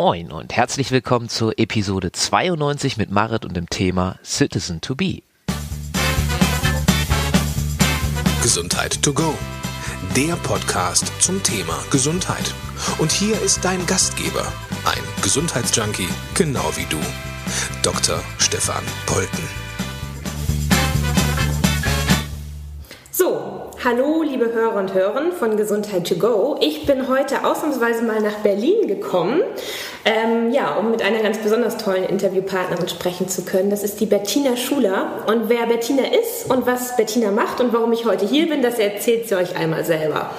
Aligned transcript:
Moin 0.00 0.30
und 0.30 0.54
herzlich 0.54 0.92
willkommen 0.92 1.28
zur 1.28 1.58
Episode 1.58 2.12
92 2.12 2.98
mit 2.98 3.10
Marit 3.10 3.44
und 3.44 3.56
dem 3.56 3.68
Thema 3.68 4.16
Citizen 4.22 4.80
to 4.80 4.94
Be. 4.94 5.22
Gesundheit 8.40 9.02
to 9.02 9.12
go. 9.12 9.34
Der 10.14 10.36
Podcast 10.36 11.10
zum 11.20 11.42
Thema 11.42 11.82
Gesundheit. 11.90 12.54
Und 12.98 13.10
hier 13.10 13.42
ist 13.42 13.64
dein 13.64 13.84
Gastgeber, 13.86 14.46
ein 14.84 15.02
Gesundheitsjunkie, 15.24 16.06
genau 16.36 16.70
wie 16.76 16.86
du, 16.88 16.98
Dr. 17.82 18.20
Stefan 18.38 18.84
Polten. 19.04 19.42
So, 23.10 23.72
hallo 23.82 24.22
liebe 24.22 24.52
Hörer 24.52 24.76
und 24.76 24.94
Hörer 24.94 25.32
von 25.32 25.56
Gesundheit 25.56 26.06
to 26.06 26.14
go. 26.14 26.56
Ich 26.60 26.86
bin 26.86 27.08
heute 27.08 27.44
ausnahmsweise 27.44 28.04
mal 28.04 28.20
nach 28.20 28.36
Berlin 28.44 28.86
gekommen, 28.86 29.40
ähm, 30.04 30.52
ja, 30.52 30.76
um 30.76 30.90
mit 30.90 31.02
einer 31.02 31.22
ganz 31.22 31.38
besonders 31.38 31.76
tollen 31.76 32.04
Interviewpartnerin 32.04 32.88
sprechen 32.88 33.28
zu 33.28 33.42
können. 33.42 33.70
Das 33.70 33.82
ist 33.82 34.00
die 34.00 34.06
Bettina 34.06 34.56
Schuler. 34.56 35.24
Und 35.26 35.48
wer 35.48 35.66
Bettina 35.66 36.04
ist 36.04 36.50
und 36.50 36.66
was 36.66 36.96
Bettina 36.96 37.30
macht 37.30 37.60
und 37.60 37.72
warum 37.72 37.92
ich 37.92 38.04
heute 38.04 38.26
hier 38.26 38.48
bin, 38.48 38.62
das 38.62 38.78
erzählt 38.78 39.28
sie 39.28 39.34
euch 39.34 39.56
einmal 39.56 39.84
selber. 39.84 40.30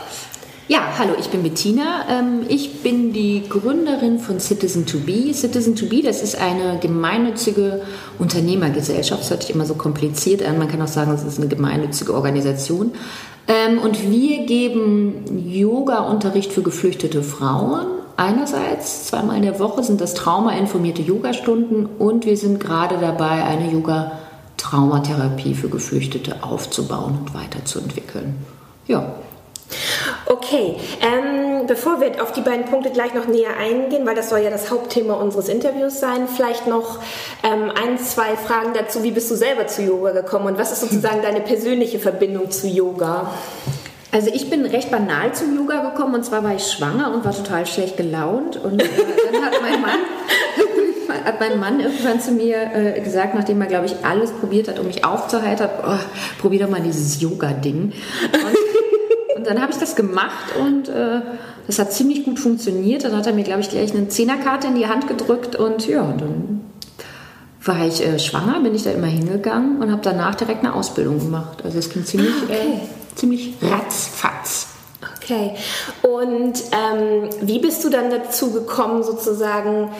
Ja, 0.69 0.81
hallo, 0.99 1.13
ich 1.19 1.29
bin 1.29 1.41
Bettina. 1.41 2.05
Ähm, 2.11 2.45
ich 2.47 2.83
bin 2.83 3.11
die 3.11 3.41
Gründerin 3.49 4.19
von 4.19 4.39
Citizen 4.39 4.85
to 4.85 4.99
Be. 4.99 5.33
Citizen 5.33 5.75
to 5.75 5.87
Be, 5.87 6.03
das 6.03 6.21
ist 6.21 6.39
eine 6.39 6.77
gemeinnützige 6.79 7.81
Unternehmergesellschaft. 8.19 9.21
Das 9.21 9.31
hört 9.31 9.41
sich 9.41 9.55
immer 9.55 9.65
so 9.65 9.73
kompliziert 9.73 10.43
an. 10.43 10.59
Man 10.59 10.67
kann 10.67 10.79
auch 10.83 10.87
sagen, 10.87 11.11
es 11.11 11.23
ist 11.23 11.39
eine 11.39 11.47
gemeinnützige 11.47 12.13
Organisation. 12.13 12.91
Ähm, 13.47 13.79
und 13.79 14.11
wir 14.11 14.45
geben 14.45 15.43
Yoga-Unterricht 15.47 16.53
für 16.53 16.61
geflüchtete 16.61 17.23
Frauen. 17.23 17.87
Einerseits, 18.19 19.05
zweimal 19.05 19.37
in 19.37 19.43
der 19.43 19.59
Woche 19.59 19.81
sind 19.81 20.01
das 20.01 20.13
traumainformierte 20.13 21.01
Yogastunden 21.01 21.85
und 21.85 22.25
wir 22.25 22.35
sind 22.35 22.59
gerade 22.59 22.97
dabei, 22.97 23.45
eine 23.45 23.71
Yoga-Traumatherapie 23.71 25.53
für 25.53 25.69
Geflüchtete 25.69 26.43
aufzubauen 26.43 27.19
und 27.21 27.33
weiterzuentwickeln. 27.33 28.35
Ja, 28.87 29.13
Okay, 30.25 30.75
ähm, 30.99 31.67
bevor 31.67 32.01
wir 32.01 32.21
auf 32.23 32.31
die 32.31 32.41
beiden 32.41 32.65
Punkte 32.65 32.89
gleich 32.89 33.13
noch 33.13 33.27
näher 33.27 33.55
eingehen, 33.57 34.05
weil 34.05 34.15
das 34.15 34.29
soll 34.29 34.39
ja 34.39 34.49
das 34.49 34.71
Hauptthema 34.71 35.13
unseres 35.13 35.47
Interviews 35.47 35.99
sein, 35.99 36.27
vielleicht 36.27 36.67
noch 36.67 36.99
ähm, 37.43 37.71
ein, 37.71 37.99
zwei 37.99 38.35
Fragen 38.35 38.73
dazu. 38.73 39.03
Wie 39.03 39.11
bist 39.11 39.29
du 39.29 39.35
selber 39.35 39.67
zu 39.67 39.83
Yoga 39.83 40.11
gekommen 40.11 40.47
und 40.47 40.57
was 40.57 40.71
ist 40.71 40.81
sozusagen 40.81 41.21
deine 41.21 41.41
persönliche 41.41 41.99
Verbindung 41.99 42.49
zu 42.49 42.67
Yoga? 42.67 43.31
Also 44.11 44.31
ich 44.33 44.49
bin 44.49 44.65
recht 44.65 44.89
banal 44.89 45.33
zum 45.33 45.55
Yoga 45.55 45.89
gekommen 45.89 46.15
und 46.15 46.25
zwar 46.25 46.43
war 46.43 46.55
ich 46.55 46.63
schwanger 46.63 47.13
und 47.13 47.23
war 47.25 47.35
total 47.35 47.65
schlecht 47.65 47.97
gelaunt 47.97 48.57
und 48.57 48.81
äh, 48.81 48.87
dann 49.31 49.43
hat 49.43 49.61
mein 49.61 49.81
Mann 49.81 49.99
hat 51.25 51.39
mein 51.39 51.59
Mann 51.59 51.79
irgendwann 51.79 52.19
zu 52.19 52.31
mir 52.31 52.57
äh, 52.73 53.01
gesagt, 53.01 53.35
nachdem 53.35 53.61
er 53.61 53.67
glaube 53.67 53.85
ich 53.85 53.95
alles 54.03 54.31
probiert 54.31 54.67
hat, 54.67 54.79
um 54.79 54.87
mich 54.87 55.05
aufzuheitern, 55.05 55.69
oh, 55.85 55.97
probier 56.41 56.61
doch 56.61 56.69
mal 56.69 56.81
dieses 56.81 57.21
Yoga-Ding. 57.21 57.93
Und 58.33 58.69
und 59.39 59.47
dann 59.47 59.61
habe 59.61 59.71
ich 59.71 59.77
das 59.77 59.95
gemacht 59.95 60.53
und 60.59 60.89
äh, 60.89 61.21
das 61.65 61.79
hat 61.79 61.93
ziemlich 61.93 62.25
gut 62.25 62.39
funktioniert. 62.39 63.05
Dann 63.05 63.15
hat 63.15 63.25
er 63.25 63.31
mir, 63.31 63.45
glaube 63.45 63.61
ich, 63.61 63.69
gleich 63.69 63.95
eine 63.95 64.09
Zehnerkarte 64.09 64.67
in 64.67 64.75
die 64.75 64.87
Hand 64.87 65.07
gedrückt 65.07 65.55
und 65.55 65.87
ja, 65.87 66.01
dann 66.17 66.59
war 67.63 67.87
ich 67.87 68.05
äh, 68.05 68.19
schwanger, 68.19 68.59
bin 68.59 68.75
ich 68.75 68.83
da 68.83 68.91
immer 68.91 69.07
hingegangen 69.07 69.81
und 69.81 69.91
habe 69.91 70.01
danach 70.03 70.35
direkt 70.35 70.65
eine 70.65 70.73
Ausbildung 70.73 71.19
gemacht. 71.19 71.59
Also 71.63 71.79
es 71.79 71.89
ging 71.89 72.03
ziemlich, 72.03 72.33
ah, 72.33 72.43
okay. 72.49 72.81
Äh, 73.19 73.21
ziemlich 73.21 73.53
ratzfatz. 73.61 74.67
Okay. 75.23 75.51
Und 76.01 76.59
ähm, 76.71 77.29
wie 77.41 77.59
bist 77.59 77.83
du 77.83 77.89
dann 77.89 78.09
dazu 78.09 78.51
gekommen, 78.51 79.03
sozusagen 79.03 79.91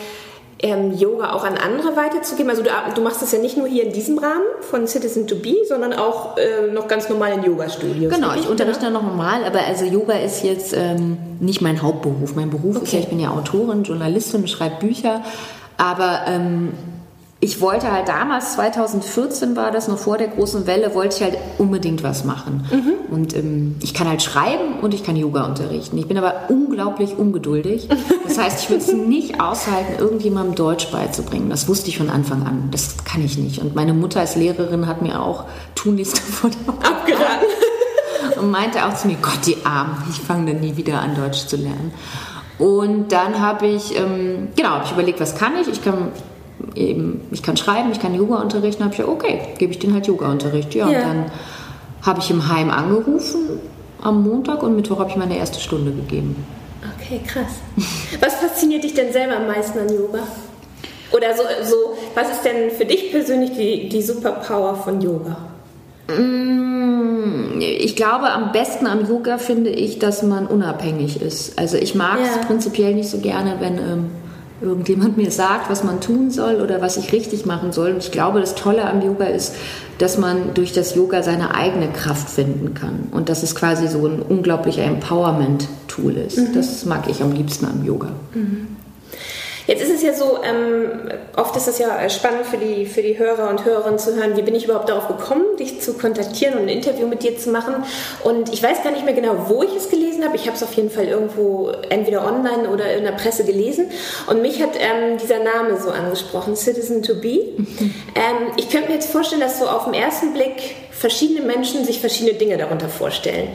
ähm, 0.62 0.98
Yoga 0.98 1.34
auch 1.34 1.44
an 1.44 1.56
andere 1.56 1.96
weiterzugeben? 1.96 2.50
Also 2.50 2.64
du, 2.64 2.70
du, 2.96 3.02
machst 3.02 3.22
das 3.22 3.32
ja 3.32 3.40
nicht 3.40 3.56
nur 3.56 3.68
hier 3.68 3.84
in 3.86 3.94
diesem 3.94 4.18
Rahmen 4.18 4.44
von 4.62 4.88
Citizen 4.88 5.28
to 5.28 5.36
Be, 5.36 5.58
sondern 5.68 5.94
auch 5.94 6.38
äh, 6.38 6.72
noch 6.72 6.88
ganz 6.88 7.10
normal 7.10 7.34
in 7.34 7.44
Yoga-Studios. 7.44 8.14
Genau, 8.14 8.34
ich 8.34 8.50
unterrichte 8.50 8.86
ja. 8.86 8.90
noch 8.90 9.04
normal, 9.04 9.44
aber 9.46 9.60
also 9.60 9.86
Yoga 9.86 10.14
ist 10.14 10.44
jetzt 10.44 10.74
ähm, 10.74 11.18
nicht 11.40 11.62
mein 11.62 11.82
Hauptberuf. 11.82 12.36
Mein 12.36 12.50
Beruf 12.50 12.78
okay. 12.78 12.86
ist 12.86 12.94
ja, 12.94 13.00
ich 13.00 13.08
bin 13.08 13.20
ja 13.20 13.30
Autorin, 13.30 13.84
Journalistin, 13.84 14.48
schreibe 14.48 14.78
Bücher, 14.80 15.24
aber 15.78 16.22
ähm, 16.28 16.74
ich 17.42 17.62
wollte 17.62 17.90
halt 17.90 18.10
damals, 18.10 18.56
2014 18.56 19.56
war 19.56 19.72
das, 19.72 19.88
noch 19.88 19.98
vor 19.98 20.18
der 20.18 20.28
großen 20.28 20.68
Welle, 20.68 20.94
wollte 20.94 21.16
ich 21.16 21.24
halt 21.24 21.38
unbedingt 21.58 22.04
was 22.04 22.26
machen. 22.26 22.68
Mhm. 22.70 23.14
Und 23.16 23.34
ähm, 23.34 23.78
ich 23.82 23.94
kann 23.94 24.10
halt 24.10 24.22
schreiben 24.22 24.80
und 24.82 24.94
ich 24.94 25.06
kann 25.06 25.16
Yoga 25.16 25.46
unterrichten. 25.46 25.98
Ich 25.98 26.08
bin 26.08 26.18
aber 26.18 26.50
unglaublich 26.50 27.18
ungeduldig. 27.18 27.88
Das 28.26 28.38
heißt, 28.38 28.64
ich 28.64 28.70
würde 28.70 28.84
es 28.84 28.92
nicht 29.08 29.40
aushalten, 29.40 29.94
irgendjemandem 30.00 30.56
Deutsch 30.56 30.92
beizubringen. 30.92 31.50
Das 31.50 31.70
wusste 31.70 31.88
ich 31.88 31.98
von 31.98 32.10
Anfang 32.10 32.46
an. 32.46 32.70
Das 32.72 32.98
kann 33.06 33.24
ich 33.24 33.38
nicht. 33.38 33.60
Und 33.60 33.74
meine 33.74 33.94
Mutter 33.94 34.20
als 34.20 34.36
Lehrerin 34.36 34.86
hat 34.86 35.02
mir 35.02 35.22
auch 35.22 35.46
tunlichst 35.76 36.18
davon 36.28 36.52
abgeraten. 36.84 37.48
Und 38.38 38.52
meinte 38.52 38.86
auch 38.86 38.96
zu 38.96 39.08
mir, 39.08 39.18
Gott, 39.22 39.46
die 39.46 39.66
Armen, 39.66 40.04
ich 40.10 40.20
fange 40.20 40.52
dann 40.52 40.62
nie 40.62 40.76
wieder 40.76 41.00
an, 41.00 41.16
Deutsch 41.16 41.48
zu 41.48 41.56
lernen. 41.56 41.94
Und 42.58 43.14
dann 43.14 43.40
habe 43.40 43.68
ich, 43.68 43.98
ähm, 43.98 44.50
genau, 44.58 44.70
habe 44.72 44.86
ich 44.86 44.92
überlegt, 44.92 45.22
was 45.22 45.36
kann 45.36 45.54
ich? 45.60 45.70
Ich 45.70 45.82
kann 45.82 46.12
eben, 46.76 47.22
ich 47.32 47.44
kann 47.44 47.58
schreiben, 47.58 47.92
ich 47.92 48.00
kann 48.00 48.14
Yoga 48.16 48.38
unterrichten, 48.38 48.84
habe 48.84 48.94
ich 48.94 49.00
ja, 49.00 49.08
okay, 49.08 49.40
gebe 49.58 49.72
ich 49.72 49.80
den 49.80 49.94
halt 49.94 50.08
Yoga-Unterricht. 50.08 50.74
Ja, 50.76 50.90
ja, 50.90 51.00
und 51.00 51.06
dann 51.06 51.26
habe 52.02 52.20
ich 52.20 52.30
im 52.32 52.48
Heim 52.48 52.70
angerufen 52.70 53.60
am 54.02 54.24
Montag 54.24 54.64
und 54.64 54.76
Mittwoch 54.76 55.00
habe 55.00 55.10
ich 55.10 55.18
meine 55.18 55.38
erste 55.38 55.60
Stunde 55.60 55.92
gegeben. 55.92 56.36
Okay, 56.98 57.20
krass. 57.26 57.60
Was 58.22 58.36
fasziniert 58.36 58.84
dich 58.84 58.94
denn 58.94 59.12
selber 59.12 59.38
am 59.38 59.48
meisten 59.48 59.80
an 59.80 59.90
Yoga? 59.90 60.20
Oder 61.12 61.36
so, 61.36 61.44
so 61.64 61.76
was 62.14 62.30
ist 62.30 62.46
denn 62.46 62.72
für 62.72 62.86
dich 62.86 63.12
persönlich 63.12 63.52
die, 63.52 63.90
die 63.90 64.02
Superpower 64.02 64.76
von 64.76 65.02
Yoga? 65.02 65.38
Mm, 66.08 67.60
ich 67.60 67.96
glaube, 67.96 68.32
am 68.32 68.52
besten 68.52 68.88
am 68.88 69.08
Yoga 69.08 69.38
finde 69.38 69.72
ich, 69.72 70.00
dass 70.00 70.24
man 70.24 70.48
unabhängig 70.48 71.22
ist. 71.22 71.58
Also 71.60 71.78
ich 71.78 71.96
mag 71.96 72.20
es 72.22 72.36
ja. 72.36 72.44
prinzipiell 72.44 72.94
nicht 72.94 73.10
so 73.10 73.20
gerne, 73.20 73.56
wenn 73.60 73.78
ähm, 73.78 74.06
irgendjemand 74.62 75.18
mir 75.18 75.32
sagt, 75.32 75.70
was 75.70 75.84
man 75.84 76.02
tun 76.02 76.32
soll 76.32 76.62
oder 76.62 76.82
was 76.82 76.98
ich 76.98 77.12
richtig 77.12 77.46
machen 77.46 77.72
soll. 77.72 77.92
Und 77.92 78.04
ich 78.04 78.12
glaube, 78.12 78.40
das 78.40 78.56
Tolle 78.56 78.86
am 78.86 79.02
Yoga 79.02 79.26
ist, 79.26 79.56
dass 79.98 80.18
man 80.18 80.54
durch 80.54 80.74
das 80.74 80.96
Yoga 80.96 81.24
seine 81.24 81.56
eigene 81.56 81.90
Kraft 81.90 82.30
finden 82.30 82.74
kann 82.74 83.08
und 83.12 83.30
dass 83.30 83.44
es 83.44 83.56
quasi 83.56 83.88
so 83.88 84.06
ein 84.06 84.22
unglaublicher 84.22 84.84
Empowerment-Tool 84.84 86.16
ist. 86.16 86.38
Mhm. 86.38 86.54
Das 86.54 86.86
mag 86.86 87.10
ich 87.10 87.22
am 87.22 87.32
liebsten 87.32 87.66
am 87.66 87.86
Yoga. 87.86 88.10
Mhm. 88.34 88.79
Jetzt 89.70 89.84
ist 89.84 89.94
es 89.94 90.02
ja 90.02 90.16
so, 90.16 90.40
ähm, 90.44 91.12
oft 91.38 91.56
ist 91.56 91.68
es 91.68 91.78
ja 91.78 92.10
spannend 92.10 92.48
für 92.48 92.58
die, 92.58 92.88
für 92.88 93.04
die 93.04 93.20
Hörer 93.20 93.52
und 93.52 93.66
Hörerinnen 93.66 94.00
zu 94.00 94.16
hören, 94.16 94.36
wie 94.36 94.42
bin 94.42 94.56
ich 94.56 94.66
überhaupt 94.66 94.90
darauf 94.90 95.08
gekommen, 95.08 95.44
dich 95.60 95.80
zu 95.80 95.94
kontaktieren 95.94 96.56
und 96.56 96.62
ein 96.62 96.70
Interview 96.70 97.06
mit 97.06 97.22
dir 97.22 97.38
zu 97.38 97.52
machen. 97.52 97.76
Und 98.24 98.52
ich 98.52 98.64
weiß 98.64 98.82
gar 98.82 98.92
nicht 98.92 99.06
mehr 99.06 99.14
genau, 99.14 99.46
wo 99.48 99.62
ich 99.62 99.76
es 99.76 99.92
gelesen 99.92 100.26
habe. 100.26 100.36
Ich 100.38 100.48
habe 100.48 100.58
es 100.58 100.64
auf 100.64 100.74
jeden 100.74 100.90
Fall 100.90 101.06
irgendwo 101.06 101.70
entweder 101.90 102.26
online 102.26 102.68
oder 102.68 102.92
in 102.96 103.04
der 103.04 103.12
Presse 103.12 103.46
gelesen. 103.46 103.92
Und 104.26 104.42
mich 104.42 104.60
hat 104.60 104.72
ähm, 104.74 105.20
dieser 105.20 105.38
Name 105.38 105.80
so 105.80 105.92
angesprochen, 105.92 106.56
Citizen 106.56 107.04
to 107.04 107.14
Be. 107.14 107.30
ähm, 107.30 108.50
ich 108.58 108.72
könnte 108.72 108.88
mir 108.88 108.96
jetzt 108.96 109.12
vorstellen, 109.12 109.42
dass 109.42 109.60
so 109.60 109.68
auf 109.68 109.86
den 109.86 109.94
ersten 109.94 110.34
Blick 110.34 110.78
verschiedene 111.00 111.42
Menschen 111.42 111.86
sich 111.86 112.00
verschiedene 112.02 112.38
Dinge 112.38 112.58
darunter 112.58 112.90
vorstellen. 112.90 113.48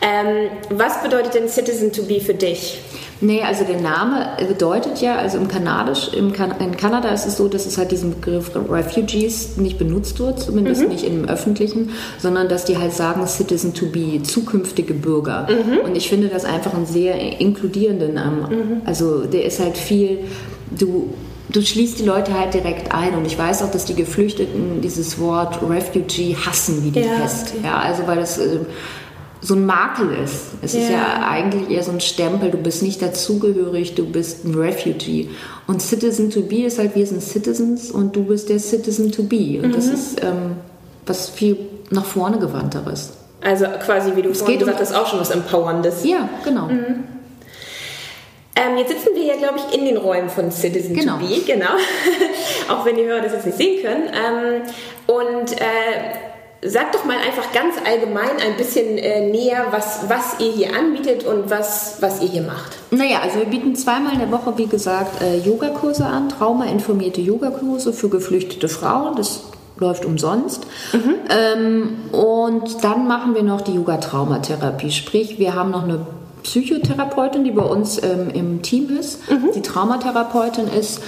Ähm, 0.00 0.50
was 0.70 1.00
bedeutet 1.00 1.34
denn 1.34 1.48
Citizen 1.48 1.92
to 1.92 2.02
Be 2.02 2.20
für 2.20 2.34
dich? 2.34 2.80
Nee, 3.20 3.42
also 3.42 3.64
der 3.64 3.80
Name 3.80 4.28
bedeutet 4.46 5.00
ja, 5.00 5.16
also 5.16 5.38
im 5.38 5.48
Kanadisch, 5.48 6.10
im 6.12 6.32
kan 6.32 6.54
in 6.60 6.76
Kanada 6.76 7.08
ist 7.10 7.26
es 7.26 7.36
so, 7.36 7.48
dass 7.48 7.66
es 7.66 7.78
halt 7.78 7.90
diesen 7.90 8.14
Begriff 8.14 8.50
Refugees 8.54 9.56
nicht 9.56 9.78
benutzt 9.78 10.20
wird, 10.20 10.40
zumindest 10.40 10.82
mhm. 10.82 10.88
nicht 10.88 11.04
im 11.04 11.28
Öffentlichen, 11.28 11.90
sondern 12.18 12.48
dass 12.48 12.64
die 12.64 12.78
halt 12.78 12.92
sagen 12.92 13.26
Citizen 13.26 13.74
to 13.74 13.86
be, 13.86 14.22
zukünftige 14.22 14.94
Bürger. 14.94 15.48
Mhm. 15.50 15.78
Und 15.84 15.96
ich 15.96 16.08
finde 16.08 16.28
das 16.28 16.44
einfach 16.44 16.74
einen 16.74 16.86
sehr 16.86 17.40
inkludierenden 17.40 18.14
Namen. 18.14 18.40
Mhm. 18.50 18.82
Also 18.84 19.24
der 19.24 19.44
ist 19.44 19.58
halt 19.58 19.76
viel, 19.76 20.20
du 20.70 21.12
du 21.48 21.62
schließt 21.62 21.98
die 21.98 22.04
Leute 22.04 22.38
halt 22.38 22.54
direkt 22.54 22.92
ein. 22.92 23.14
Und 23.14 23.26
ich 23.26 23.38
weiß 23.38 23.62
auch, 23.62 23.70
dass 23.70 23.84
die 23.84 23.94
Geflüchteten 23.94 24.80
dieses 24.80 25.18
Wort 25.18 25.60
Refugee 25.62 26.36
hassen 26.36 26.84
wie 26.84 26.90
die 26.90 27.00
ja, 27.00 27.20
Pest. 27.20 27.54
Okay. 27.54 27.66
Ja, 27.66 27.78
also 27.78 28.06
weil 28.06 28.16
das 28.16 28.38
äh, 28.38 28.60
so 29.40 29.54
ein 29.54 29.66
Makel 29.66 30.10
ist. 30.24 30.46
Es 30.62 30.74
ja. 30.74 30.80
ist 30.80 30.90
ja 30.90 31.28
eigentlich 31.28 31.70
eher 31.70 31.82
so 31.82 31.92
ein 31.92 32.00
Stempel, 32.00 32.50
du 32.50 32.58
bist 32.58 32.82
nicht 32.82 33.00
dazugehörig, 33.00 33.94
du 33.94 34.04
bist 34.04 34.44
ein 34.44 34.54
Refugee. 34.54 35.28
Und 35.66 35.80
Citizen 35.80 36.30
to 36.30 36.42
be 36.42 36.64
ist 36.64 36.78
halt, 36.78 36.94
wir 36.94 37.06
sind 37.06 37.22
Citizens 37.22 37.90
und 37.90 38.16
du 38.16 38.24
bist 38.24 38.48
der 38.48 38.58
Citizen 38.58 39.12
to 39.12 39.22
be. 39.22 39.60
Und 39.62 39.68
mhm. 39.68 39.72
das 39.72 39.86
ist 39.86 40.22
ähm, 40.22 40.56
was 41.06 41.28
viel 41.28 41.56
nach 41.90 42.04
vorne 42.04 42.38
gewandteres. 42.38 43.12
Also 43.40 43.66
quasi, 43.84 44.16
wie 44.16 44.22
du 44.22 44.30
es 44.30 44.40
vorhin 44.40 44.58
gesagt 44.58 44.80
hast, 44.80 44.94
auch 44.94 45.06
schon 45.06 45.20
was 45.20 45.30
Empowerndes. 45.30 46.04
Ja, 46.04 46.28
genau. 46.44 46.66
Mhm. 46.66 47.04
Ähm, 48.58 48.76
jetzt 48.76 48.90
sitzen 48.90 49.14
wir 49.14 49.24
ja, 49.24 49.36
glaube 49.36 49.58
ich, 49.58 49.78
in 49.78 49.84
den 49.84 49.96
Räumen 49.96 50.28
von 50.28 50.50
Citizen 50.50 50.94
genau. 50.94 51.18
to 51.18 51.26
be, 51.26 51.40
genau. 51.46 51.70
auch 52.68 52.84
wenn 52.84 52.96
die 52.96 53.04
Hörer 53.04 53.22
das 53.22 53.32
jetzt 53.32 53.46
nicht 53.46 53.58
sehen 53.58 53.82
können. 53.82 54.08
Ähm, 54.08 54.62
und 55.06 55.52
äh, 55.52 56.18
Sag 56.60 56.90
doch 56.90 57.04
mal 57.04 57.16
einfach 57.16 57.52
ganz 57.52 57.76
allgemein 57.86 58.30
ein 58.44 58.56
bisschen 58.56 58.98
äh, 58.98 59.30
näher, 59.30 59.66
was, 59.70 60.08
was 60.08 60.40
ihr 60.40 60.50
hier 60.50 60.76
anbietet 60.76 61.24
und 61.24 61.50
was, 61.50 61.98
was 62.00 62.20
ihr 62.20 62.28
hier 62.28 62.42
macht. 62.42 62.76
Naja, 62.90 63.20
also 63.22 63.38
wir 63.38 63.46
bieten 63.46 63.76
zweimal 63.76 64.14
in 64.14 64.18
der 64.18 64.32
Woche, 64.32 64.58
wie 64.58 64.66
gesagt, 64.66 65.22
äh, 65.22 65.38
Yogakurse 65.38 66.04
an, 66.04 66.28
traumainformierte 66.28 67.20
Yogakurse 67.20 67.92
für 67.92 68.08
geflüchtete 68.08 68.68
Frauen. 68.68 69.14
Das 69.14 69.44
läuft 69.76 70.04
umsonst. 70.04 70.66
Mhm. 70.92 71.14
Ähm, 71.30 71.96
und 72.10 72.82
dann 72.82 73.06
machen 73.06 73.36
wir 73.36 73.44
noch 73.44 73.60
die 73.60 73.74
Yoga-Traumatherapie. 73.74 74.90
Sprich, 74.90 75.38
wir 75.38 75.54
haben 75.54 75.70
noch 75.70 75.84
eine 75.84 76.04
Psychotherapeutin, 76.42 77.44
die 77.44 77.50
bei 77.50 77.62
uns 77.62 78.02
ähm, 78.02 78.30
im 78.32 78.62
Team 78.62 78.96
ist, 78.98 79.30
mhm. 79.30 79.50
die 79.54 79.62
Traumatherapeutin 79.62 80.68
ist. 80.68 81.00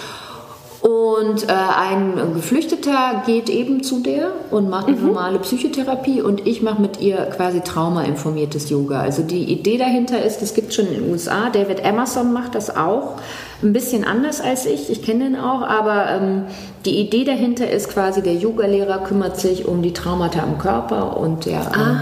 Und 0.81 1.47
äh, 1.47 1.53
ein 1.53 2.15
Geflüchteter 2.35 3.23
geht 3.27 3.51
eben 3.51 3.83
zu 3.83 4.01
der 4.01 4.33
und 4.51 4.71
macht 4.71 4.89
eine 4.89 4.97
mhm. 4.97 5.09
normale 5.09 5.39
Psychotherapie 5.41 6.23
und 6.23 6.47
ich 6.47 6.63
mache 6.63 6.81
mit 6.81 7.03
ihr 7.03 7.17
quasi 7.27 7.61
traumainformiertes 7.61 8.71
Yoga. 8.71 9.01
Also 9.01 9.23
die 9.23 9.45
Idee 9.45 9.77
dahinter 9.77 10.25
ist, 10.25 10.41
es 10.41 10.55
gibt 10.55 10.73
schon 10.73 10.87
in 10.87 10.95
den 10.95 11.11
USA, 11.11 11.51
David 11.51 11.85
Emerson 11.85 12.33
macht 12.33 12.55
das 12.55 12.75
auch, 12.75 13.17
ein 13.63 13.75
bisschen 13.75 14.05
anders 14.05 14.41
als 14.41 14.65
ich, 14.65 14.89
ich 14.89 15.03
kenne 15.03 15.25
den 15.25 15.37
auch, 15.37 15.61
aber 15.61 16.09
ähm, 16.13 16.45
die 16.87 16.99
Idee 16.99 17.25
dahinter 17.25 17.69
ist 17.69 17.91
quasi, 17.91 18.23
der 18.23 18.35
Yogalehrer 18.37 19.01
kümmert 19.01 19.39
sich 19.39 19.69
um 19.69 19.83
die 19.83 19.93
Traumata 19.93 20.43
im 20.43 20.57
Körper 20.57 21.19
und 21.19 21.45
der, 21.45 21.61
äh, 21.61 21.79
ah. 21.79 22.01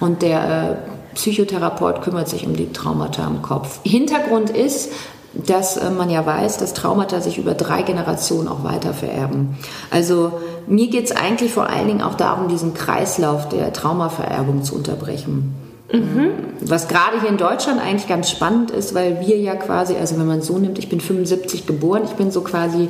und 0.00 0.20
der 0.20 0.42
äh, 0.84 0.97
Psychotherapeut 1.18 2.02
kümmert 2.02 2.28
sich 2.28 2.46
um 2.46 2.54
die 2.54 2.72
Traumata 2.72 3.26
im 3.26 3.42
Kopf. 3.42 3.80
Hintergrund 3.82 4.50
ist, 4.50 4.92
dass 5.34 5.76
äh, 5.76 5.90
man 5.90 6.10
ja 6.10 6.24
weiß, 6.24 6.58
dass 6.58 6.74
Traumata 6.74 7.20
sich 7.20 7.38
über 7.38 7.54
drei 7.54 7.82
Generationen 7.82 8.46
auch 8.46 8.62
weiter 8.62 8.94
vererben. 8.94 9.56
Also 9.90 10.32
mir 10.68 10.86
geht 10.88 11.06
es 11.06 11.12
eigentlich 11.12 11.52
vor 11.52 11.68
allen 11.68 11.88
Dingen 11.88 12.02
auch 12.02 12.14
darum, 12.14 12.46
diesen 12.46 12.72
Kreislauf 12.72 13.48
der 13.48 13.72
Traumavererbung 13.72 14.62
zu 14.62 14.76
unterbrechen. 14.76 15.54
Mhm. 15.92 16.30
Was 16.60 16.86
gerade 16.86 17.20
hier 17.20 17.30
in 17.30 17.38
Deutschland 17.38 17.80
eigentlich 17.80 18.06
ganz 18.06 18.30
spannend 18.30 18.70
ist, 18.70 18.94
weil 18.94 19.20
wir 19.26 19.38
ja 19.38 19.56
quasi, 19.56 19.96
also 19.96 20.18
wenn 20.18 20.26
man 20.26 20.42
so 20.42 20.58
nimmt, 20.58 20.78
ich 20.78 20.88
bin 20.88 21.00
75 21.00 21.66
geboren, 21.66 22.02
ich 22.04 22.12
bin 22.12 22.30
so 22.30 22.42
quasi 22.42 22.88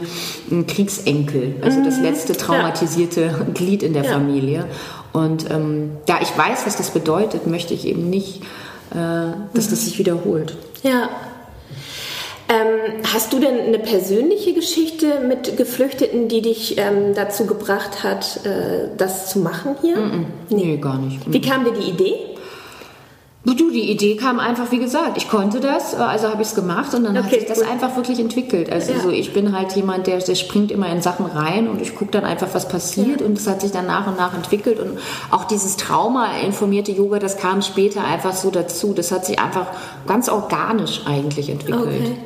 ein 0.50 0.66
Kriegsenkel, 0.66 1.54
also 1.62 1.78
mhm. 1.78 1.84
das 1.84 1.98
letzte 2.00 2.36
traumatisierte 2.36 3.22
ja. 3.22 3.32
Glied 3.54 3.84
in 3.84 3.94
der 3.94 4.04
ja. 4.04 4.12
Familie. 4.12 4.64
Und 5.12 5.50
ähm, 5.50 5.93
da 6.06 6.20
ich 6.20 6.37
weiß, 6.37 6.66
was 6.66 6.76
das 6.76 6.90
bedeutet, 6.90 7.46
möchte 7.46 7.75
ich 7.75 7.87
eben 7.87 8.10
nicht, 8.10 8.43
äh, 8.90 8.94
dass 8.94 9.66
mhm. 9.66 9.70
das 9.70 9.84
sich 9.84 9.99
wiederholt. 9.99 10.56
Ja, 10.82 11.08
ähm, 12.50 13.02
hast 13.12 13.34
du 13.34 13.40
denn 13.40 13.60
eine 13.60 13.78
persönliche 13.78 14.55
Geschichte 14.55 15.20
mit 15.20 15.58
Geflüchteten, 15.58 16.28
die 16.28 16.40
dich 16.40 16.78
ähm, 16.78 17.14
dazu 17.14 17.44
gebracht 17.44 18.02
hat, 18.02 18.40
äh, 18.46 18.88
das 18.96 19.31
zu 19.31 19.40
machen 19.40 19.76
hier? 19.82 19.99
Mm 19.99 20.00
-mm. 20.00 20.25
Nee. 20.49 20.64
nee. 20.64 20.76
gar 20.78 20.99
nicht. 20.99 21.31
Wie 21.31 21.43
kam 21.43 21.64
dir 21.64 21.72
die 21.72 21.90
Idee? 21.90 22.14
Du, 23.44 23.70
die 23.70 23.90
Idee 23.90 24.17
kam 24.17 24.40
einfach, 24.40 24.70
wie 24.73 24.79
gesagt, 24.79 25.17
ich 25.17 25.29
konnte 25.29 25.61
das, 25.61 25.94
äh, 25.94 25.99
also 25.99 26.29
habe 26.29 26.43
ich 26.43 26.49
es 26.49 26.55
gemacht 26.55 26.93
und 26.94 27.05
dann 27.05 27.17
okay, 27.17 27.25
hat 27.25 27.31
sich 27.31 27.44
das 27.46 27.61
gut. 27.61 27.70
einfach 27.70 27.96
wirklich 27.96 28.19
entwickelt. 28.19 28.70
Also 28.70 28.93
ja. 28.93 29.00
so, 29.00 29.11
ich 29.11 29.32
bin 29.32 29.56
halt 29.56 29.73
jemand, 29.73 30.06
der, 30.06 30.19
der 30.19 30.35
springt 30.35 30.70
immer 30.70 30.88
in 30.90 31.00
Sachen 31.00 31.25
rein 31.25 31.69
und 31.69 31.81
ich 31.81 31.94
gucke 31.94 32.11
dann 32.11 32.25
einfach, 32.25 32.49
was 32.52 32.69
passiert 32.69 33.20
ja. 33.20 33.26
und 33.26 33.38
es 33.38 33.46
hat 33.46 33.61
sich 33.61 33.70
dann 33.70 33.87
nach 33.87 34.06
und 34.06 34.17
nach 34.17 34.35
entwickelt 34.35 34.81
und 34.81 34.99
auch 35.31 35.44
dieses 35.44 35.76
Trauma-informierte 35.76 36.93
Yoga, 36.93 37.20
das 37.20 37.38
kam 37.38 37.62
später 37.62 38.05
einfach 38.05 38.35
so 38.35 38.50
dazu. 38.50 38.93
Das 38.93 39.12
hat 39.12 39.25
sich 39.25 39.38
einfach 39.38 39.69
ganz 40.06 40.29
organisch 40.29 41.02
eigentlich 41.06 41.49
entwickelt. 41.49 41.81
Okay. 41.81 42.17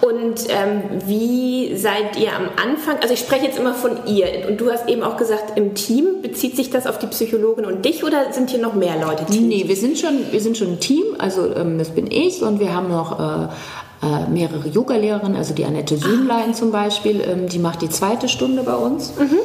Und 0.00 0.46
ähm, 0.48 0.82
wie 1.06 1.76
seid 1.76 2.18
ihr 2.18 2.34
am 2.34 2.48
Anfang? 2.62 2.96
Also 3.00 3.14
ich 3.14 3.20
spreche 3.20 3.46
jetzt 3.46 3.58
immer 3.58 3.74
von 3.74 4.06
ihr 4.06 4.48
und 4.48 4.60
du 4.60 4.70
hast 4.70 4.88
eben 4.88 5.02
auch 5.02 5.16
gesagt, 5.16 5.56
im 5.56 5.74
Team 5.74 6.22
bezieht 6.22 6.56
sich 6.56 6.70
das 6.70 6.86
auf 6.86 6.98
die 6.98 7.06
Psychologin 7.06 7.64
und 7.64 7.84
dich 7.84 8.04
oder 8.04 8.32
sind 8.32 8.50
hier 8.50 8.60
noch 8.60 8.74
mehr 8.74 8.94
Leute? 9.00 9.24
Team? 9.26 9.48
Nee, 9.48 9.64
wir 9.66 9.76
sind 9.76 9.98
schon, 9.98 10.30
wir 10.30 10.40
sind 10.40 10.56
schon 10.56 10.72
ein 10.72 10.80
Team. 10.80 11.04
Also 11.18 11.54
ähm, 11.54 11.78
das 11.78 11.90
bin 11.90 12.10
ich 12.10 12.42
und 12.42 12.60
wir 12.60 12.74
haben 12.74 12.88
noch 12.88 13.18
äh, 13.18 13.48
äh, 14.02 14.28
mehrere 14.30 14.68
Yoga-Lehrerinnen, 14.68 15.36
also 15.36 15.54
die 15.54 15.64
Annette 15.64 15.96
Söhnlein 15.96 16.54
zum 16.54 16.70
Beispiel, 16.70 17.20
ähm, 17.20 17.48
die 17.48 17.58
macht 17.58 17.82
die 17.82 17.88
zweite 17.88 18.28
Stunde 18.28 18.62
bei 18.62 18.74
uns. 18.74 19.14
Mhm. 19.18 19.38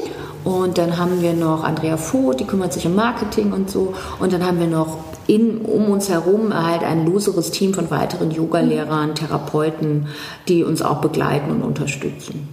Und 0.43 0.77
dann 0.77 0.97
haben 0.97 1.21
wir 1.21 1.33
noch 1.33 1.63
Andrea 1.63 1.97
Voth, 1.97 2.39
die 2.39 2.45
kümmert 2.45 2.73
sich 2.73 2.85
um 2.85 2.95
Marketing 2.95 3.53
und 3.53 3.69
so. 3.69 3.93
Und 4.19 4.33
dann 4.33 4.45
haben 4.45 4.59
wir 4.59 4.67
noch 4.67 4.97
in, 5.27 5.59
um 5.59 5.89
uns 5.89 6.09
herum 6.09 6.53
halt 6.53 6.83
ein 6.83 7.05
loseres 7.05 7.51
Team 7.51 7.73
von 7.73 7.89
weiteren 7.91 8.31
Yoga-Lehrern, 8.31 9.15
Therapeuten, 9.15 10.07
die 10.47 10.63
uns 10.63 10.81
auch 10.81 11.01
begleiten 11.01 11.51
und 11.51 11.63
unterstützen. 11.63 12.49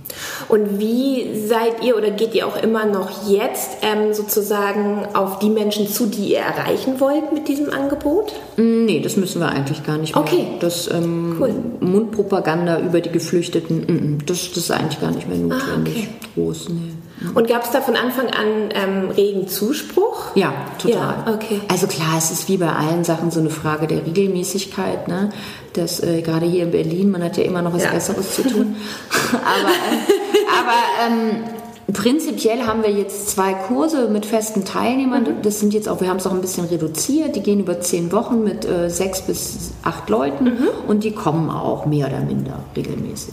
Und 0.48 0.78
wie 0.78 1.46
seid 1.46 1.84
ihr 1.84 1.96
oder 1.96 2.10
geht 2.10 2.34
ihr 2.34 2.46
auch 2.46 2.60
immer 2.62 2.86
noch 2.86 3.28
jetzt 3.28 3.78
ähm, 3.82 4.14
sozusagen 4.14 5.06
auf 5.14 5.38
die 5.38 5.50
Menschen 5.50 5.88
zu, 5.88 6.06
die 6.06 6.32
ihr 6.32 6.38
erreichen 6.38 7.00
wollt 7.00 7.32
mit 7.32 7.48
diesem 7.48 7.70
Angebot? 7.70 8.32
Mm, 8.56 8.84
nee, 8.84 9.00
das 9.00 9.16
müssen 9.16 9.40
wir 9.40 9.48
eigentlich 9.48 9.84
gar 9.84 9.98
nicht 9.98 10.14
mehr. 10.14 10.24
Okay. 10.24 10.46
Das 10.60 10.90
ähm, 10.90 11.36
cool. 11.40 11.54
Mundpropaganda 11.80 12.80
über 12.80 13.00
die 13.00 13.10
Geflüchteten, 13.10 13.80
mm, 13.80 13.92
mm, 13.92 14.18
das, 14.26 14.48
das 14.48 14.58
ist 14.58 14.70
eigentlich 14.70 15.00
gar 15.00 15.10
nicht 15.10 15.28
mehr 15.28 15.38
notwendig. 15.38 15.68
Ah, 15.68 15.80
okay. 15.80 16.08
Groß, 16.34 16.68
nee. 16.70 16.92
Und 17.34 17.48
gab 17.48 17.64
es 17.64 17.70
da 17.70 17.80
von 17.80 17.96
Anfang 17.96 18.26
an 18.26 18.70
ähm, 18.74 19.10
regen 19.10 19.48
Zuspruch? 19.48 20.36
Ja, 20.36 20.52
total. 20.78 21.24
Ja, 21.26 21.34
okay. 21.34 21.60
Also 21.68 21.86
klar, 21.88 22.16
es 22.16 22.30
ist 22.30 22.48
wie 22.48 22.57
bei 22.58 22.72
allen 22.72 23.04
Sachen 23.04 23.30
so 23.30 23.40
eine 23.40 23.50
Frage 23.50 23.86
der 23.86 24.04
Regelmäßigkeit. 24.04 25.08
Ne? 25.08 25.30
Das 25.72 26.02
äh, 26.02 26.22
gerade 26.22 26.46
hier 26.46 26.64
in 26.64 26.70
Berlin, 26.70 27.10
man 27.10 27.22
hat 27.22 27.36
ja 27.36 27.44
immer 27.44 27.62
noch 27.62 27.72
was 27.72 27.84
ja. 27.84 27.90
Besseres 27.90 28.34
zu 28.34 28.42
tun. 28.42 28.76
aber 29.32 29.70
äh, 29.70 30.18
aber 30.60 30.78
ähm, 31.06 31.57
Prinzipiell 31.90 32.66
haben 32.66 32.82
wir 32.82 32.90
jetzt 32.90 33.30
zwei 33.30 33.54
Kurse 33.54 34.08
mit 34.08 34.26
festen 34.26 34.66
Teilnehmern. 34.66 35.22
Mhm. 35.22 35.42
Das 35.42 35.58
sind 35.58 35.72
jetzt 35.72 35.88
auch, 35.88 36.02
wir 36.02 36.08
haben 36.08 36.18
es 36.18 36.26
auch 36.26 36.32
ein 36.32 36.42
bisschen 36.42 36.66
reduziert. 36.66 37.34
Die 37.34 37.40
gehen 37.40 37.60
über 37.60 37.80
zehn 37.80 38.12
Wochen 38.12 38.44
mit 38.44 38.66
äh, 38.66 38.90
sechs 38.90 39.22
bis 39.22 39.70
acht 39.82 40.10
Leuten 40.10 40.44
mhm. 40.44 40.68
und 40.86 41.02
die 41.02 41.12
kommen 41.12 41.48
auch 41.48 41.86
mehr 41.86 42.08
oder 42.08 42.20
minder 42.20 42.58
regelmäßig. 42.76 43.32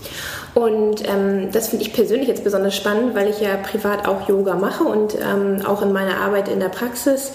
Und 0.54 1.04
ähm, 1.06 1.50
das 1.52 1.68
finde 1.68 1.84
ich 1.84 1.92
persönlich 1.92 2.30
jetzt 2.30 2.46
besonders 2.46 2.78
spannend, 2.78 3.14
weil 3.14 3.30
ich 3.30 3.42
ja 3.42 3.58
privat 3.58 4.08
auch 4.08 4.30
Yoga 4.30 4.56
mache 4.56 4.86
und 4.86 5.16
ähm, 5.16 5.66
auch 5.66 5.82
in 5.82 5.92
meiner 5.92 6.22
Arbeit 6.22 6.48
in 6.48 6.62
der 6.62 6.70
Praxis 6.70 7.34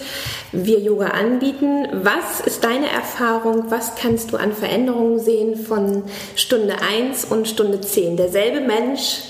wir 0.52 0.80
Yoga 0.80 1.08
anbieten. 1.08 1.86
Was 2.02 2.40
ist 2.46 2.64
deine 2.64 2.90
Erfahrung? 2.90 3.64
Was 3.68 3.94
kannst 3.94 4.32
du 4.32 4.38
an 4.38 4.52
Veränderungen 4.54 5.18
sehen 5.18 5.54
von 5.54 6.04
Stunde 6.34 6.76
1 6.80 7.26
und 7.26 7.46
Stunde 7.46 7.82
10? 7.82 8.16
Derselbe 8.16 8.62
Mensch 8.62 9.20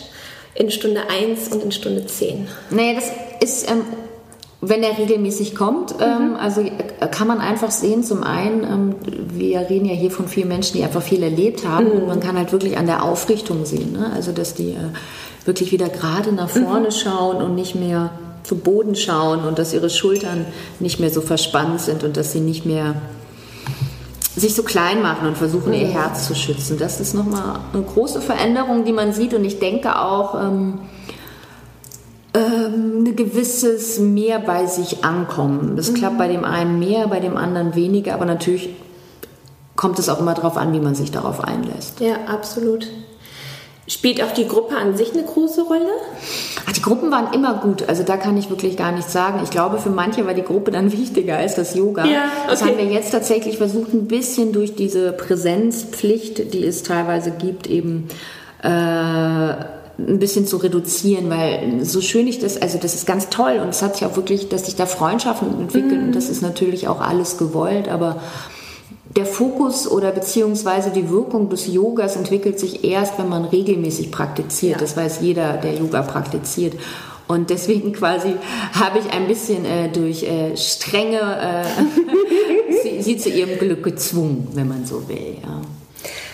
in 0.54 0.70
Stunde 0.70 1.02
1 1.08 1.48
und 1.48 1.62
in 1.62 1.72
Stunde 1.72 2.06
10? 2.06 2.48
Nee, 2.70 2.94
das 2.94 3.04
ist, 3.40 3.70
ähm, 3.70 3.82
wenn 4.60 4.82
er 4.82 4.98
regelmäßig 4.98 5.54
kommt, 5.54 5.94
ähm, 6.00 6.30
mhm. 6.30 6.36
also 6.36 6.60
äh, 6.60 7.08
kann 7.10 7.26
man 7.26 7.38
einfach 7.38 7.70
sehen, 7.70 8.04
zum 8.04 8.22
einen, 8.22 8.64
ähm, 8.64 8.94
wir 9.32 9.60
reden 9.70 9.86
ja 9.86 9.94
hier 9.94 10.10
von 10.10 10.28
vielen 10.28 10.48
Menschen, 10.48 10.76
die 10.76 10.84
einfach 10.84 11.02
viel 11.02 11.22
erlebt 11.22 11.66
haben 11.66 11.86
mhm. 11.86 11.92
und 11.92 12.06
man 12.06 12.20
kann 12.20 12.36
halt 12.36 12.52
wirklich 12.52 12.76
an 12.76 12.86
der 12.86 13.02
Aufrichtung 13.02 13.64
sehen, 13.64 13.92
ne? 13.92 14.12
also 14.14 14.32
dass 14.32 14.54
die 14.54 14.70
äh, 14.70 15.46
wirklich 15.46 15.72
wieder 15.72 15.88
gerade 15.88 16.32
nach 16.32 16.50
vorne 16.50 16.88
mhm. 16.88 16.92
schauen 16.92 17.36
und 17.36 17.54
nicht 17.54 17.74
mehr 17.74 18.10
zu 18.42 18.56
Boden 18.56 18.96
schauen 18.96 19.44
und 19.44 19.58
dass 19.58 19.72
ihre 19.72 19.90
Schultern 19.90 20.44
nicht 20.78 21.00
mehr 21.00 21.10
so 21.10 21.20
verspannt 21.20 21.80
sind 21.80 22.04
und 22.04 22.16
dass 22.16 22.32
sie 22.32 22.40
nicht 22.40 22.66
mehr 22.66 22.96
sich 24.40 24.54
so 24.54 24.62
klein 24.62 25.02
machen 25.02 25.28
und 25.28 25.36
versuchen, 25.36 25.72
ihr 25.72 25.86
Herz 25.86 26.26
zu 26.26 26.34
schützen. 26.34 26.78
Das 26.78 27.00
ist 27.00 27.14
nochmal 27.14 27.60
eine 27.72 27.82
große 27.82 28.20
Veränderung, 28.20 28.84
die 28.84 28.92
man 28.92 29.12
sieht. 29.12 29.34
Und 29.34 29.44
ich 29.44 29.58
denke 29.58 29.98
auch, 29.98 30.34
ähm, 30.34 30.78
ähm, 32.32 33.04
ein 33.04 33.16
gewisses 33.16 33.98
mehr 33.98 34.38
bei 34.38 34.66
sich 34.66 35.04
ankommen. 35.04 35.76
Das 35.76 35.90
mhm. 35.90 35.94
klappt 35.94 36.18
bei 36.18 36.28
dem 36.28 36.44
einen 36.44 36.78
mehr, 36.78 37.08
bei 37.08 37.20
dem 37.20 37.36
anderen 37.36 37.74
weniger, 37.74 38.14
aber 38.14 38.24
natürlich 38.24 38.70
kommt 39.76 39.98
es 39.98 40.08
auch 40.08 40.20
immer 40.20 40.34
darauf 40.34 40.56
an, 40.56 40.72
wie 40.72 40.80
man 40.80 40.94
sich 40.94 41.10
darauf 41.10 41.42
einlässt. 41.42 42.00
Ja, 42.00 42.16
absolut. 42.26 42.88
Spielt 43.86 44.22
auch 44.22 44.32
die 44.32 44.46
Gruppe 44.46 44.76
an 44.76 44.96
sich 44.96 45.12
eine 45.14 45.24
große 45.24 45.62
Rolle? 45.62 45.90
Ach, 46.66 46.72
die 46.72 46.82
Gruppen 46.82 47.10
waren 47.10 47.32
immer 47.32 47.54
gut. 47.54 47.88
Also 47.88 48.02
da 48.04 48.16
kann 48.16 48.36
ich 48.36 48.48
wirklich 48.48 48.76
gar 48.76 48.92
nichts 48.92 49.12
sagen. 49.12 49.40
Ich 49.42 49.50
glaube, 49.50 49.78
für 49.78 49.90
manche 49.90 50.24
war 50.26 50.34
die 50.34 50.42
Gruppe 50.42 50.70
dann 50.70 50.92
wichtiger 50.96 51.38
als 51.38 51.56
das 51.56 51.74
Yoga. 51.74 52.04
Ja, 52.04 52.24
okay. 52.24 52.46
Das 52.48 52.62
haben 52.62 52.76
wir 52.76 52.84
jetzt 52.84 53.10
tatsächlich 53.10 53.56
versucht, 53.58 53.92
ein 53.92 54.06
bisschen 54.06 54.52
durch 54.52 54.76
diese 54.76 55.12
Präsenzpflicht, 55.12 56.52
die 56.54 56.64
es 56.64 56.82
teilweise 56.82 57.32
gibt, 57.32 57.66
eben 57.66 58.08
äh, 58.62 58.68
ein 60.08 60.18
bisschen 60.18 60.46
zu 60.46 60.58
reduzieren, 60.58 61.28
weil 61.30 61.84
so 61.84 62.00
schön 62.00 62.26
ich 62.26 62.38
das, 62.38 62.60
also 62.60 62.78
das 62.78 62.94
ist 62.94 63.06
ganz 63.06 63.28
toll 63.28 63.60
und 63.62 63.70
es 63.70 63.82
hat 63.82 63.96
sich 63.96 64.06
auch 64.06 64.16
wirklich, 64.16 64.48
dass 64.48 64.66
sich 64.66 64.76
da 64.76 64.86
Freundschaften 64.86 65.60
entwickeln 65.60 66.04
mm. 66.04 66.06
und 66.06 66.16
das 66.16 66.28
ist 66.28 66.42
natürlich 66.42 66.88
auch 66.88 67.00
alles 67.00 67.38
gewollt, 67.38 67.88
aber 67.88 68.16
der 69.16 69.26
Fokus 69.26 69.90
oder 69.90 70.12
beziehungsweise 70.12 70.90
die 70.90 71.10
Wirkung 71.10 71.48
des 71.48 71.66
Yogas 71.66 72.16
entwickelt 72.16 72.60
sich 72.60 72.84
erst, 72.84 73.18
wenn 73.18 73.28
man 73.28 73.44
regelmäßig 73.44 74.10
praktiziert. 74.12 74.74
Ja. 74.74 74.78
Das 74.78 74.96
weiß 74.96 75.18
jeder, 75.20 75.54
der 75.54 75.74
Yoga 75.74 76.02
praktiziert. 76.02 76.74
Und 77.26 77.50
deswegen 77.50 77.92
quasi 78.00 78.34
habe 78.72 79.00
ich 79.00 79.12
ein 79.12 79.26
bisschen 79.26 79.64
äh, 79.64 79.88
durch 79.88 80.22
äh, 80.22 80.56
strenge 80.56 81.18
äh, 81.20 82.82
sie, 82.82 83.02
sie, 83.02 83.16
zu 83.16 83.30
ihrem 83.30 83.58
Glück 83.58 83.82
gezwungen, 83.82 84.48
wenn 84.52 84.68
man 84.68 84.86
so 84.86 85.08
will. 85.08 85.36
Ja. 85.42 85.60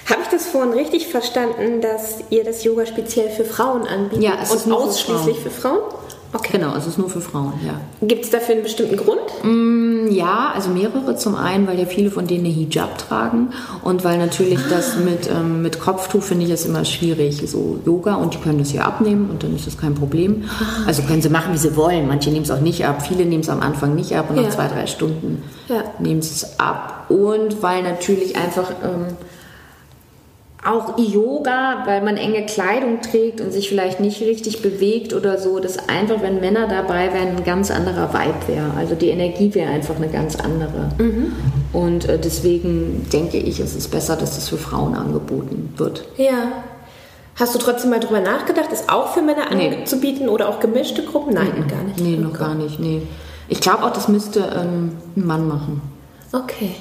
Habe 0.08 0.22
ich 0.22 0.28
das 0.28 0.46
vorhin 0.46 0.72
richtig 0.72 1.08
verstanden, 1.08 1.80
dass 1.80 2.18
ihr 2.30 2.44
das 2.44 2.62
Yoga 2.62 2.86
speziell 2.86 3.30
für 3.30 3.44
Frauen 3.44 3.86
anbietet 3.86 4.22
ja, 4.22 4.34
und 4.34 4.72
ausschließlich 4.72 5.38
für 5.38 5.50
Frauen? 5.50 5.80
für 5.80 5.90
Frauen? 5.90 6.05
Okay. 6.32 6.58
Genau, 6.58 6.68
also 6.68 6.88
es 6.88 6.94
ist 6.94 6.98
nur 6.98 7.08
für 7.08 7.20
Frauen, 7.20 7.54
ja. 7.64 7.80
Gibt 8.06 8.24
es 8.24 8.30
dafür 8.30 8.54
einen 8.54 8.64
bestimmten 8.64 8.96
Grund? 8.96 9.20
Mm, 9.42 10.10
ja, 10.10 10.52
also 10.54 10.70
mehrere. 10.70 11.16
Zum 11.16 11.34
einen, 11.34 11.66
weil 11.66 11.78
ja 11.78 11.86
viele 11.86 12.10
von 12.10 12.26
denen 12.26 12.44
eine 12.44 12.54
Hijab 12.54 12.98
tragen 12.98 13.50
und 13.82 14.04
weil 14.04 14.18
natürlich 14.18 14.58
ah. 14.58 14.66
das 14.70 14.96
mit, 14.96 15.30
ähm, 15.30 15.62
mit 15.62 15.80
Kopftuch 15.80 16.22
finde 16.22 16.46
ich 16.46 16.50
es 16.50 16.66
immer 16.66 16.84
schwierig, 16.84 17.42
so 17.46 17.78
Yoga 17.84 18.14
und 18.14 18.34
die 18.34 18.38
können 18.38 18.58
das 18.58 18.72
ja 18.72 18.82
abnehmen 18.82 19.30
und 19.30 19.42
dann 19.42 19.54
ist 19.54 19.66
das 19.66 19.78
kein 19.78 19.94
Problem. 19.94 20.44
Ah, 20.48 20.86
also 20.86 21.02
können 21.02 21.22
sie 21.22 21.30
machen, 21.30 21.52
wie 21.52 21.58
sie 21.58 21.76
wollen. 21.76 22.06
Manche 22.08 22.30
nehmen 22.30 22.44
es 22.44 22.50
auch 22.50 22.60
nicht 22.60 22.84
ab, 22.86 23.06
viele 23.06 23.24
nehmen 23.24 23.42
es 23.42 23.48
am 23.48 23.60
Anfang 23.60 23.94
nicht 23.94 24.14
ab 24.14 24.30
und 24.30 24.36
ja. 24.36 24.42
nach 24.42 24.50
zwei, 24.50 24.68
drei 24.68 24.86
Stunden 24.86 25.42
ja. 25.68 25.84
nehmen 25.98 26.22
sie 26.22 26.34
es 26.34 26.58
ab. 26.58 27.06
Und 27.08 27.62
weil 27.62 27.82
natürlich 27.82 28.36
einfach... 28.36 28.70
Ähm, 28.82 29.16
auch 30.66 30.98
Yoga, 30.98 31.82
weil 31.86 32.02
man 32.02 32.16
enge 32.16 32.44
Kleidung 32.44 33.00
trägt 33.00 33.40
und 33.40 33.52
sich 33.52 33.68
vielleicht 33.68 34.00
nicht 34.00 34.20
richtig 34.20 34.62
bewegt 34.62 35.12
oder 35.12 35.38
so, 35.38 35.60
dass 35.60 35.88
einfach, 35.88 36.22
wenn 36.22 36.40
Männer 36.40 36.66
dabei 36.68 37.12
wären, 37.12 37.36
ein 37.36 37.44
ganz 37.44 37.70
anderer 37.70 38.12
Vibe 38.12 38.48
wäre. 38.48 38.70
Also 38.76 38.94
die 38.94 39.08
Energie 39.08 39.54
wäre 39.54 39.70
einfach 39.70 39.96
eine 39.96 40.08
ganz 40.08 40.36
andere. 40.36 40.90
Mhm. 40.98 41.32
Und 41.72 42.08
äh, 42.08 42.18
deswegen 42.18 43.06
denke 43.12 43.38
ich, 43.38 43.60
es 43.60 43.76
ist 43.76 43.90
besser, 43.90 44.16
dass 44.16 44.36
es 44.36 44.48
für 44.48 44.58
Frauen 44.58 44.94
angeboten 44.94 45.72
wird. 45.76 46.04
Ja. 46.16 46.52
Hast 47.36 47.54
du 47.54 47.58
trotzdem 47.58 47.90
mal 47.90 48.00
drüber 48.00 48.20
nachgedacht, 48.20 48.70
es 48.72 48.88
auch 48.88 49.12
für 49.12 49.22
Männer 49.22 49.54
nee. 49.54 49.76
anzubieten 49.76 50.28
oder 50.28 50.48
auch 50.48 50.58
gemischte 50.58 51.02
Gruppen? 51.02 51.34
Nein, 51.34 51.52
mhm. 51.58 51.68
gar 51.68 51.82
nicht. 51.82 52.00
Nee, 52.00 52.16
noch 52.16 52.32
gar 52.32 52.54
nicht. 52.54 52.80
Nee. 52.80 53.02
Ich 53.48 53.60
glaube 53.60 53.84
auch, 53.84 53.92
das 53.92 54.08
müsste 54.08 54.40
ähm, 54.40 54.96
ein 55.16 55.26
Mann 55.26 55.46
machen. 55.46 55.82
Okay. 56.32 56.74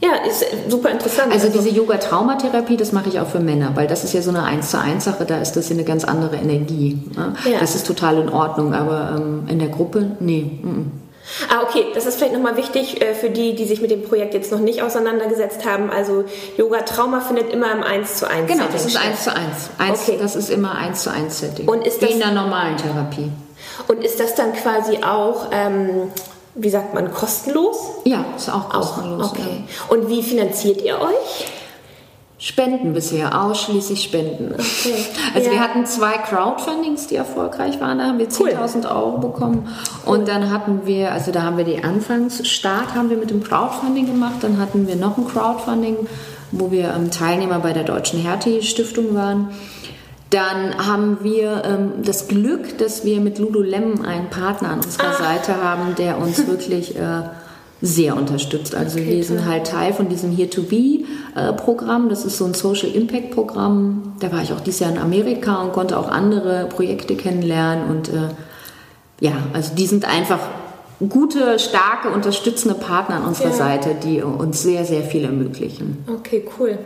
Ja, 0.00 0.10
ist 0.28 0.44
super 0.68 0.90
interessant. 0.90 1.32
Also, 1.32 1.46
also 1.46 1.58
diese 1.58 1.74
Yoga-Traumatherapie, 1.74 2.76
das 2.76 2.92
mache 2.92 3.08
ich 3.08 3.18
auch 3.18 3.28
für 3.28 3.40
Männer, 3.40 3.72
weil 3.74 3.86
das 3.86 4.04
ist 4.04 4.12
ja 4.12 4.20
so 4.20 4.30
eine 4.30 4.42
1 4.42 4.70
zu 4.70 4.78
1 4.78 5.04
Sache, 5.04 5.24
da 5.24 5.40
ist 5.40 5.52
das 5.52 5.70
eine 5.70 5.84
ganz 5.84 6.04
andere 6.04 6.36
Energie. 6.36 6.98
Ne? 7.16 7.34
Ja. 7.50 7.60
Das 7.60 7.74
ist 7.74 7.86
total 7.86 8.18
in 8.18 8.28
Ordnung, 8.28 8.74
aber 8.74 9.16
ähm, 9.16 9.44
in 9.48 9.58
der 9.58 9.68
Gruppe, 9.68 10.16
nee. 10.20 10.60
Mm 10.62 10.68
-mm. 10.68 10.84
Ah, 11.50 11.62
okay, 11.62 11.86
das 11.92 12.06
ist 12.06 12.18
vielleicht 12.18 12.34
nochmal 12.34 12.56
wichtig 12.56 13.02
äh, 13.02 13.14
für 13.14 13.30
die, 13.30 13.54
die 13.54 13.64
sich 13.64 13.80
mit 13.80 13.90
dem 13.90 14.04
Projekt 14.04 14.34
jetzt 14.34 14.52
noch 14.52 14.60
nicht 14.60 14.82
auseinandergesetzt 14.82 15.66
haben. 15.66 15.90
Also 15.90 16.24
Yoga-Trauma 16.56 17.20
findet 17.20 17.52
immer 17.52 17.72
im 17.72 17.82
1 17.82 18.16
zu 18.16 18.30
1 18.30 18.46
Genau, 18.46 18.64
Setting 18.64 18.72
das 18.72 18.86
ist 18.86 18.96
1 18.96 19.24
zu 19.24 19.34
1. 19.34 19.70
1 19.78 20.02
okay. 20.02 20.18
Das 20.20 20.36
ist 20.36 20.50
immer 20.50 20.76
1 20.76 21.02
zu 21.02 21.10
1 21.10 21.38
Setting. 21.38 21.68
Und 21.68 21.84
ist 21.84 22.00
das, 22.00 22.10
in 22.10 22.20
der 22.20 22.30
normalen 22.30 22.76
Therapie. 22.76 23.32
Und 23.88 24.04
ist 24.04 24.20
das 24.20 24.34
dann 24.34 24.52
quasi 24.52 24.98
auch... 25.02 25.46
Ähm, 25.50 26.12
wie 26.56 26.70
sagt 26.70 26.94
man, 26.94 27.12
kostenlos? 27.12 27.76
Ja, 28.04 28.24
ist 28.36 28.48
auch 28.48 28.68
kostenlos. 28.70 29.26
Auch, 29.26 29.32
okay. 29.32 29.42
Ja. 29.42 29.94
Und 29.94 30.08
wie 30.08 30.22
finanziert 30.22 30.82
ihr 30.82 30.98
euch? 31.00 31.46
Spenden 32.38 32.92
bisher, 32.92 33.42
ausschließlich 33.42 34.02
Spenden. 34.02 34.52
Okay. 34.52 34.94
Also 35.34 35.46
ja. 35.46 35.52
wir 35.52 35.60
hatten 35.60 35.86
zwei 35.86 36.18
Crowdfundings, 36.18 37.06
die 37.06 37.16
erfolgreich 37.16 37.80
waren. 37.80 37.98
Da 37.98 38.04
haben 38.04 38.18
wir 38.18 38.28
10.000 38.28 38.84
cool. 38.84 38.86
Euro 38.86 39.18
bekommen. 39.18 39.68
Cool. 40.06 40.18
Und 40.18 40.28
dann 40.28 40.50
hatten 40.50 40.82
wir, 40.84 41.12
also 41.12 41.32
da 41.32 41.42
haben 41.42 41.56
wir 41.56 41.64
die 41.64 41.82
Anfangsstart 41.82 42.94
haben 42.94 43.08
wir 43.08 43.16
mit 43.16 43.30
dem 43.30 43.42
Crowdfunding 43.42 44.06
gemacht. 44.06 44.36
Dann 44.42 44.58
hatten 44.58 44.86
wir 44.86 44.96
noch 44.96 45.16
ein 45.16 45.26
Crowdfunding, 45.26 45.96
wo 46.52 46.70
wir 46.70 46.92
ähm, 46.94 47.10
Teilnehmer 47.10 47.58
bei 47.60 47.72
der 47.72 47.84
Deutschen 47.84 48.20
Hertie 48.20 48.62
Stiftung 48.62 49.14
waren. 49.14 49.48
Dann 50.30 50.76
haben 50.84 51.18
wir 51.22 51.62
ähm, 51.64 52.02
das 52.04 52.26
Glück, 52.26 52.78
dass 52.78 53.04
wir 53.04 53.20
mit 53.20 53.38
Lululemon 53.38 54.04
einen 54.04 54.28
Partner 54.28 54.70
an 54.70 54.80
unserer 54.80 55.10
ah. 55.10 55.12
Seite 55.12 55.62
haben, 55.62 55.94
der 55.96 56.18
uns 56.18 56.46
wirklich 56.48 56.96
äh, 56.96 57.22
sehr 57.80 58.16
unterstützt. 58.16 58.74
Also 58.74 58.98
okay, 58.98 59.16
wir 59.16 59.24
sind 59.24 59.44
halt 59.44 59.68
Teil 59.68 59.92
von 59.92 60.08
diesem 60.08 60.32
Here-to-Be-Programm. 60.32 62.08
Das 62.08 62.24
ist 62.24 62.38
so 62.38 62.44
ein 62.46 62.54
Social 62.54 62.88
Impact-Programm. 62.88 64.14
Da 64.20 64.32
war 64.32 64.42
ich 64.42 64.52
auch 64.52 64.60
dieses 64.60 64.80
Jahr 64.80 64.90
in 64.90 64.98
Amerika 64.98 65.62
und 65.62 65.72
konnte 65.72 65.98
auch 65.98 66.08
andere 66.08 66.66
Projekte 66.66 67.14
kennenlernen. 67.16 67.88
Und 67.88 68.08
äh, 68.08 68.30
ja, 69.20 69.34
also 69.52 69.74
die 69.74 69.86
sind 69.86 70.06
einfach 70.06 70.40
gute, 70.98 71.58
starke, 71.58 72.08
unterstützende 72.08 72.74
Partner 72.74 73.16
an 73.16 73.24
unserer 73.26 73.48
ja. 73.48 73.54
Seite, 73.54 73.94
die 74.02 74.22
uns 74.22 74.62
sehr, 74.62 74.84
sehr 74.86 75.02
viel 75.02 75.24
ermöglichen. 75.24 76.04
Okay, 76.08 76.48
cool. 76.58 76.78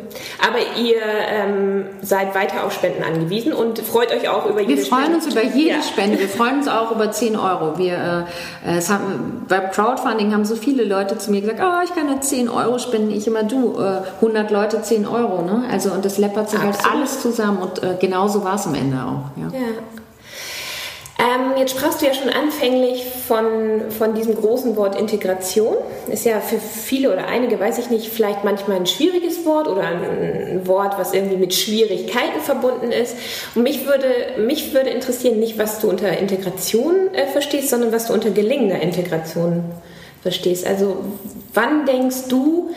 Aber 0.44 0.58
ihr 0.80 0.96
ähm, 1.00 1.84
seid 2.02 2.34
weiter 2.34 2.64
auf 2.64 2.72
Spenden 2.72 3.04
angewiesen 3.04 3.52
und 3.52 3.78
freut 3.78 4.10
euch 4.12 4.28
auch 4.28 4.46
über 4.46 4.60
jede 4.60 4.82
Spende? 4.82 4.82
Wir 4.82 4.86
freuen 4.86 5.04
Spende. 5.04 5.16
uns 5.16 5.26
über 5.26 5.58
jede 5.58 5.76
ja. 5.76 5.82
Spende. 5.82 6.18
Wir 6.18 6.28
freuen 6.28 6.58
uns 6.58 6.68
auch 6.68 6.90
über 6.90 7.12
10 7.12 7.36
Euro. 7.36 7.78
Wir, 7.78 8.26
äh, 8.66 8.78
es 8.78 8.90
haben, 8.90 9.44
beim 9.48 9.70
Crowdfunding 9.70 10.32
haben 10.32 10.44
so 10.44 10.56
viele 10.56 10.84
Leute 10.84 11.16
zu 11.18 11.30
mir 11.30 11.42
gesagt, 11.42 11.60
oh, 11.62 11.84
ich 11.84 11.94
kann 11.94 12.06
nur 12.06 12.20
10 12.20 12.48
Euro 12.48 12.78
spenden. 12.80 13.12
Ich 13.12 13.28
immer, 13.28 13.44
du, 13.44 13.78
äh, 13.78 14.02
100 14.16 14.50
Leute, 14.50 14.82
10 14.82 15.06
Euro. 15.06 15.42
Ne? 15.42 15.64
Also, 15.70 15.92
und 15.92 16.04
das 16.04 16.18
läppert 16.18 16.50
sich 16.50 16.60
halt 16.60 16.76
alles 16.90 17.22
zusammen 17.22 17.58
und 17.58 17.80
äh, 17.82 17.96
genauso 18.00 18.42
war 18.42 18.56
es 18.56 18.66
am 18.66 18.74
Ende 18.74 18.96
auch. 18.96 19.40
Ja. 19.40 19.56
ja. 19.56 19.66
Ähm, 21.20 21.58
jetzt 21.58 21.72
sprachst 21.72 22.00
du 22.00 22.06
ja 22.06 22.14
schon 22.14 22.30
anfänglich 22.30 23.04
von, 23.04 23.90
von 23.90 24.14
diesem 24.14 24.34
großen 24.34 24.74
Wort 24.76 24.98
Integration. 24.98 25.76
Ist 26.10 26.24
ja 26.24 26.40
für 26.40 26.58
viele 26.58 27.12
oder 27.12 27.26
einige, 27.26 27.60
weiß 27.60 27.78
ich 27.78 27.90
nicht, 27.90 28.08
vielleicht 28.08 28.42
manchmal 28.42 28.78
ein 28.78 28.86
schwieriges 28.86 29.44
Wort 29.44 29.68
oder 29.68 29.82
ein, 29.82 30.66
Wort, 30.66 30.98
was 30.98 31.12
irgendwie 31.12 31.36
mit 31.36 31.54
Schwierigkeiten 31.54 32.40
verbunden 32.40 32.90
ist. 32.90 33.16
Und 33.54 33.64
mich 33.64 33.86
würde, 33.86 34.06
mich 34.38 34.72
würde 34.72 34.88
interessieren, 34.90 35.38
nicht 35.38 35.58
was 35.58 35.80
du 35.80 35.90
unter 35.90 36.16
Integration 36.16 37.12
äh, 37.12 37.26
verstehst, 37.26 37.68
sondern 37.68 37.92
was 37.92 38.06
du 38.06 38.14
unter 38.14 38.30
gelingender 38.30 38.80
Integration 38.80 39.64
verstehst. 40.22 40.66
Also 40.66 40.96
wann 41.52 41.84
denkst 41.84 42.28
du 42.28 42.70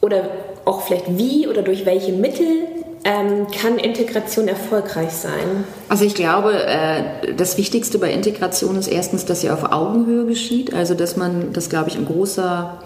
oder 0.00 0.28
auch 0.64 0.82
vielleicht 0.82 1.16
wie 1.16 1.46
oder 1.46 1.62
durch 1.62 1.86
welche 1.86 2.12
Mittel 2.12 2.66
ähm, 3.04 3.46
kann 3.48 3.78
Integration 3.78 4.48
erfolgreich 4.48 5.12
sein? 5.12 5.64
Also 5.88 6.04
ich 6.04 6.14
glaube, 6.14 6.52
äh, 6.66 7.34
das 7.34 7.56
Wichtigste 7.56 7.98
bei 7.98 8.12
Integration 8.12 8.76
ist 8.76 8.88
erstens, 8.88 9.24
dass 9.24 9.40
sie 9.40 9.50
auf 9.50 9.72
Augenhöhe 9.72 10.26
geschieht. 10.26 10.74
Also 10.74 10.94
dass 10.94 11.16
man, 11.16 11.52
das 11.52 11.70
glaube 11.70 11.88
ich, 11.88 11.96
ein 11.96 12.06
großer, 12.06 12.82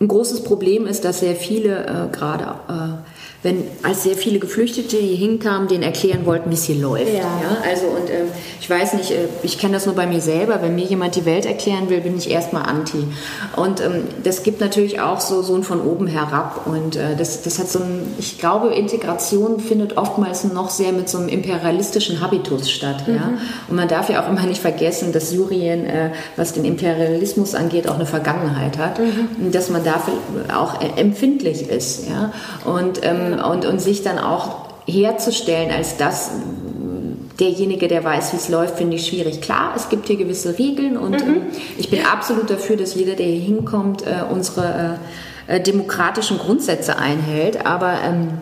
ein 0.00 0.08
großes 0.08 0.42
Problem 0.42 0.86
ist, 0.86 1.04
dass 1.04 1.20
sehr 1.20 1.36
viele 1.36 1.86
äh, 1.86 2.16
gerade 2.16 2.44
äh, 2.68 3.13
wenn 3.44 3.62
als 3.82 4.04
sehr 4.04 4.16
viele 4.16 4.38
Geflüchtete 4.38 4.96
hier 4.96 5.16
hinkamen, 5.18 5.68
denen 5.68 5.82
erklären 5.82 6.24
wollten, 6.24 6.50
wie 6.50 6.54
es 6.54 6.64
hier 6.64 6.76
läuft. 6.76 7.12
Ja. 7.12 7.20
ja? 7.20 7.58
Also 7.62 7.88
und 7.88 8.08
ähm, 8.08 8.28
ich 8.58 8.70
weiß 8.70 8.94
nicht, 8.94 9.10
äh, 9.10 9.28
ich 9.42 9.58
kenne 9.58 9.74
das 9.74 9.84
nur 9.84 9.94
bei 9.94 10.06
mir 10.06 10.22
selber. 10.22 10.62
Wenn 10.62 10.74
mir 10.74 10.86
jemand 10.86 11.14
die 11.14 11.26
Welt 11.26 11.44
erklären 11.44 11.90
will, 11.90 12.00
bin 12.00 12.16
ich 12.16 12.30
erstmal 12.30 12.62
anti. 12.62 13.04
Und 13.56 13.82
ähm, 13.82 14.04
das 14.22 14.44
gibt 14.44 14.62
natürlich 14.62 14.98
auch 14.98 15.20
so 15.20 15.42
so 15.42 15.54
ein 15.54 15.62
von 15.62 15.82
oben 15.82 16.06
herab. 16.06 16.66
Und 16.66 16.96
äh, 16.96 17.16
das, 17.16 17.42
das 17.42 17.58
hat 17.58 17.68
so 17.68 17.80
ein, 17.80 18.14
ich 18.18 18.38
glaube, 18.38 18.68
Integration 18.68 19.60
findet 19.60 19.98
oftmals 19.98 20.44
noch 20.44 20.70
sehr 20.70 20.92
mit 20.92 21.10
so 21.10 21.18
einem 21.18 21.28
imperialistischen 21.28 22.22
Habitus 22.22 22.70
statt. 22.70 23.06
Mhm. 23.06 23.14
Ja? 23.14 23.32
Und 23.68 23.76
man 23.76 23.88
darf 23.88 24.08
ja 24.08 24.24
auch 24.24 24.30
immer 24.30 24.44
nicht 24.44 24.62
vergessen, 24.62 25.12
dass 25.12 25.28
Syrien, 25.28 25.84
äh, 25.84 26.12
was 26.36 26.54
den 26.54 26.64
Imperialismus 26.64 27.54
angeht, 27.54 27.90
auch 27.90 27.96
eine 27.96 28.06
Vergangenheit 28.06 28.78
hat. 28.78 28.98
Mhm. 29.00 29.28
Und 29.44 29.54
dass 29.54 29.68
man 29.68 29.84
dafür 29.84 30.14
auch 30.56 30.80
äh, 30.80 30.98
empfindlich 30.98 31.68
ist. 31.68 32.08
Ja? 32.08 32.32
Und 32.64 33.04
ähm, 33.04 33.33
und, 33.40 33.64
und 33.66 33.80
sich 33.80 34.02
dann 34.02 34.18
auch 34.18 34.66
herzustellen 34.86 35.70
als 35.70 35.96
das, 35.96 36.30
derjenige, 37.40 37.88
der 37.88 38.04
weiß, 38.04 38.32
wie 38.32 38.36
es 38.36 38.48
läuft, 38.48 38.78
finde 38.78 38.96
ich 38.96 39.06
schwierig. 39.06 39.40
Klar, 39.40 39.72
es 39.76 39.88
gibt 39.88 40.06
hier 40.06 40.16
gewisse 40.16 40.58
Regeln 40.58 40.96
und 40.96 41.24
mhm. 41.24 41.34
äh, 41.34 41.40
ich 41.78 41.90
bin 41.90 42.04
absolut 42.04 42.50
dafür, 42.50 42.76
dass 42.76 42.94
jeder, 42.94 43.14
der 43.14 43.26
hier 43.26 43.40
hinkommt, 43.40 44.02
äh, 44.02 44.22
unsere 44.30 44.98
äh, 45.46 45.60
demokratischen 45.60 46.38
Grundsätze 46.38 46.96
einhält. 46.96 47.66
Aber 47.66 47.98
ähm, 48.04 48.38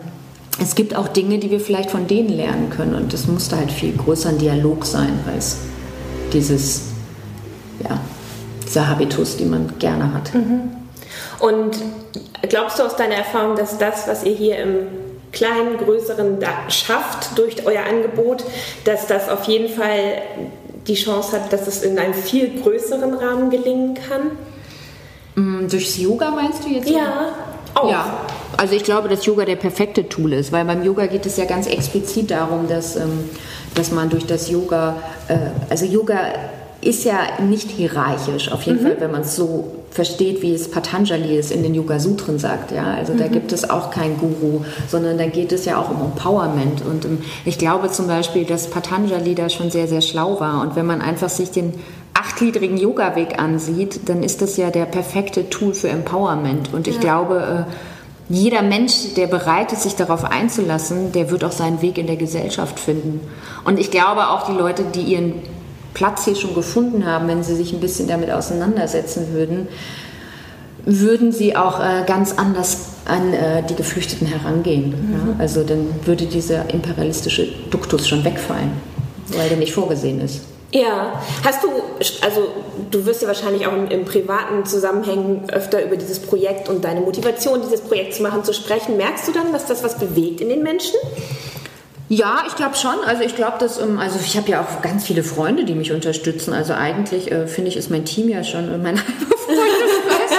es 0.61 0.75
gibt 0.75 0.95
auch 0.95 1.07
Dinge, 1.07 1.39
die 1.39 1.49
wir 1.49 1.59
vielleicht 1.59 1.89
von 1.89 2.07
denen 2.07 2.29
lernen 2.29 2.69
können 2.69 2.93
und 2.93 3.13
das 3.13 3.27
musste 3.27 3.57
halt 3.57 3.71
viel 3.71 3.95
größer 3.95 4.29
ein 4.29 4.37
Dialog 4.37 4.85
sein 4.85 5.19
als 5.33 5.57
dieses, 6.31 6.83
ja, 7.83 7.99
dieser 8.65 8.87
Habitus, 8.87 9.37
den 9.37 9.49
man 9.49 9.73
gerne 9.79 10.13
hat. 10.13 10.33
Mhm. 10.33 10.82
Und 11.39 11.75
glaubst 12.49 12.79
du 12.79 12.83
aus 12.83 12.95
deiner 12.95 13.15
Erfahrung, 13.15 13.55
dass 13.55 13.77
das, 13.77 14.07
was 14.07 14.23
ihr 14.23 14.33
hier 14.33 14.57
im 14.57 14.87
kleinen, 15.31 15.77
größeren 15.77 16.37
schafft 16.69 17.37
durch 17.37 17.65
euer 17.65 17.83
Angebot, 17.83 18.43
dass 18.85 19.07
das 19.07 19.29
auf 19.29 19.45
jeden 19.45 19.67
Fall 19.67 20.21
die 20.87 20.95
Chance 20.95 21.33
hat, 21.33 21.51
dass 21.51 21.67
es 21.67 21.81
in 21.81 21.97
einem 21.97 22.13
viel 22.13 22.61
größeren 22.61 23.13
Rahmen 23.15 23.49
gelingen 23.49 23.95
kann? 23.95 24.31
Mm, 25.35 25.67
durchs 25.67 25.97
Yoga 25.97 26.31
meinst 26.31 26.63
du 26.63 26.69
jetzt? 26.69 26.89
Ja, 26.89 27.33
auch. 27.73 27.89
Ja, 27.89 28.19
also 28.57 28.75
ich 28.75 28.83
glaube, 28.83 29.09
dass 29.09 29.25
Yoga 29.25 29.45
der 29.45 29.55
perfekte 29.55 30.07
Tool 30.07 30.33
ist, 30.33 30.51
weil 30.51 30.65
beim 30.65 30.83
Yoga 30.83 31.07
geht 31.07 31.25
es 31.25 31.37
ja 31.37 31.45
ganz 31.45 31.65
explizit 31.67 32.29
darum, 32.31 32.67
dass, 32.67 32.95
ähm, 32.95 33.29
dass 33.73 33.91
man 33.91 34.09
durch 34.09 34.25
das 34.25 34.49
Yoga, 34.49 34.97
äh, 35.27 35.37
also 35.69 35.85
Yoga 35.85 36.17
ist 36.83 37.03
ja 37.03 37.17
nicht 37.41 37.69
hierarchisch, 37.69 38.51
auf 38.51 38.63
jeden 38.63 38.81
mhm. 38.81 38.87
Fall, 38.87 38.95
wenn 38.99 39.11
man 39.11 39.21
es 39.21 39.35
so 39.35 39.83
versteht, 39.93 40.41
wie 40.41 40.53
es 40.53 40.69
Patanjali 40.69 41.37
es 41.37 41.51
in 41.51 41.61
den 41.61 41.75
Yoga 41.75 41.99
Sutren 41.99 42.39
sagt. 42.39 42.71
Ja? 42.71 42.95
Also 42.95 43.13
mhm. 43.13 43.19
da 43.19 43.27
gibt 43.27 43.51
es 43.51 43.69
auch 43.69 43.91
keinen 43.91 44.17
Guru, 44.17 44.61
sondern 44.87 45.17
da 45.17 45.27
geht 45.27 45.51
es 45.51 45.65
ja 45.65 45.79
auch 45.79 45.89
um 45.89 46.01
Empowerment. 46.01 46.81
Und 46.81 47.05
um, 47.05 47.11
ähm, 47.11 47.17
ich 47.45 47.57
glaube 47.57 47.91
zum 47.91 48.07
Beispiel, 48.07 48.45
dass 48.45 48.69
Patanjali 48.69 49.35
da 49.35 49.49
schon 49.49 49.71
sehr, 49.71 49.87
sehr 49.87 50.01
schlau 50.01 50.39
war. 50.39 50.61
Und 50.61 50.75
wenn 50.75 50.85
man 50.85 51.01
einfach 51.01 51.29
sich 51.29 51.51
den 51.51 51.73
achtgliedrigen 52.13 52.77
Yoga-Weg 52.77 53.39
ansieht, 53.39 54.09
dann 54.09 54.23
ist 54.23 54.41
das 54.41 54.57
ja 54.57 54.71
der 54.71 54.85
perfekte 54.85 55.49
Tool 55.49 55.73
für 55.73 55.89
Empowerment. 55.89 56.73
Und 56.73 56.87
ich 56.87 56.95
ja. 56.95 57.01
glaube, 57.01 57.67
äh, 57.69 57.73
jeder 58.29 58.61
Mensch, 58.61 59.13
der 59.15 59.27
bereit 59.27 59.73
ist, 59.73 59.83
sich 59.83 59.95
darauf 59.95 60.23
einzulassen, 60.23 61.11
der 61.11 61.29
wird 61.29 61.43
auch 61.43 61.51
seinen 61.51 61.81
Weg 61.81 61.97
in 61.97 62.07
der 62.07 62.15
Gesellschaft 62.15 62.79
finden. 62.79 63.19
Und 63.65 63.79
ich 63.79 63.91
glaube 63.91 64.29
auch 64.29 64.47
die 64.47 64.57
Leute, 64.57 64.83
die 64.83 65.01
ihren 65.01 65.33
Platz 65.93 66.25
hier 66.25 66.35
schon 66.35 66.55
gefunden 66.55 67.05
haben, 67.05 67.27
wenn 67.27 67.43
sie 67.43 67.55
sich 67.55 67.73
ein 67.73 67.79
bisschen 67.79 68.07
damit 68.07 68.31
auseinandersetzen 68.31 69.33
würden, 69.33 69.67
würden 70.85 71.31
sie 71.31 71.55
auch 71.55 71.79
äh, 71.79 72.03
ganz 72.05 72.33
anders 72.37 72.77
an 73.05 73.33
äh, 73.33 73.63
die 73.63 73.75
Geflüchteten 73.75 74.27
herangehen. 74.27 74.89
Mhm. 74.89 75.13
Ja? 75.13 75.35
Also 75.39 75.63
dann 75.63 75.87
würde 76.05 76.25
dieser 76.25 76.69
imperialistische 76.73 77.47
Duktus 77.69 78.07
schon 78.07 78.23
wegfallen, 78.23 78.71
weil 79.37 79.49
der 79.49 79.57
nicht 79.57 79.73
vorgesehen 79.73 80.19
ist. 80.21 80.41
Ja, 80.73 81.21
hast 81.43 81.63
du, 81.63 81.69
also 82.25 82.47
du 82.89 83.05
wirst 83.05 83.21
ja 83.21 83.27
wahrscheinlich 83.27 83.67
auch 83.67 83.73
im, 83.73 83.89
im, 83.89 84.05
privaten 84.05 84.65
Zusammenhängen 84.65 85.47
öfter 85.51 85.85
über 85.85 85.97
dieses 85.97 86.19
Projekt 86.19 86.67
und 86.67 86.83
deine 86.83 87.01
Motivation, 87.01 87.61
dieses 87.61 87.81
Projekt 87.81 88.15
zu 88.15 88.23
machen, 88.23 88.43
zu 88.43 88.55
sprechen. 88.55 88.97
Merkst 88.97 89.27
du 89.27 89.33
dann, 89.33 89.53
dass 89.53 89.67
das 89.67 89.83
was 89.83 89.99
bewegt 89.99 90.41
in 90.41 90.49
den 90.49 90.63
Menschen? 90.63 90.95
Ja, 92.09 92.43
ich 92.47 92.55
glaube 92.55 92.75
schon. 92.75 92.95
Also 93.05 93.23
ich 93.23 93.35
glaube, 93.35 93.57
dass, 93.59 93.79
ähm, 93.79 93.97
also 93.97 94.19
ich 94.23 94.37
habe 94.37 94.49
ja 94.49 94.61
auch 94.61 94.81
ganz 94.81 95.05
viele 95.05 95.23
Freunde, 95.23 95.63
die 95.63 95.73
mich 95.73 95.91
unterstützen. 95.91 96.53
Also 96.53 96.73
eigentlich 96.73 97.31
äh, 97.31 97.47
finde 97.47 97.69
ich, 97.69 97.77
ist 97.77 97.89
mein 97.89 98.05
Team 98.05 98.29
ja 98.29 98.43
schon 98.43 98.67
mein 98.81 98.97
halber 98.97 99.37
Freundeskreis. 99.37 100.31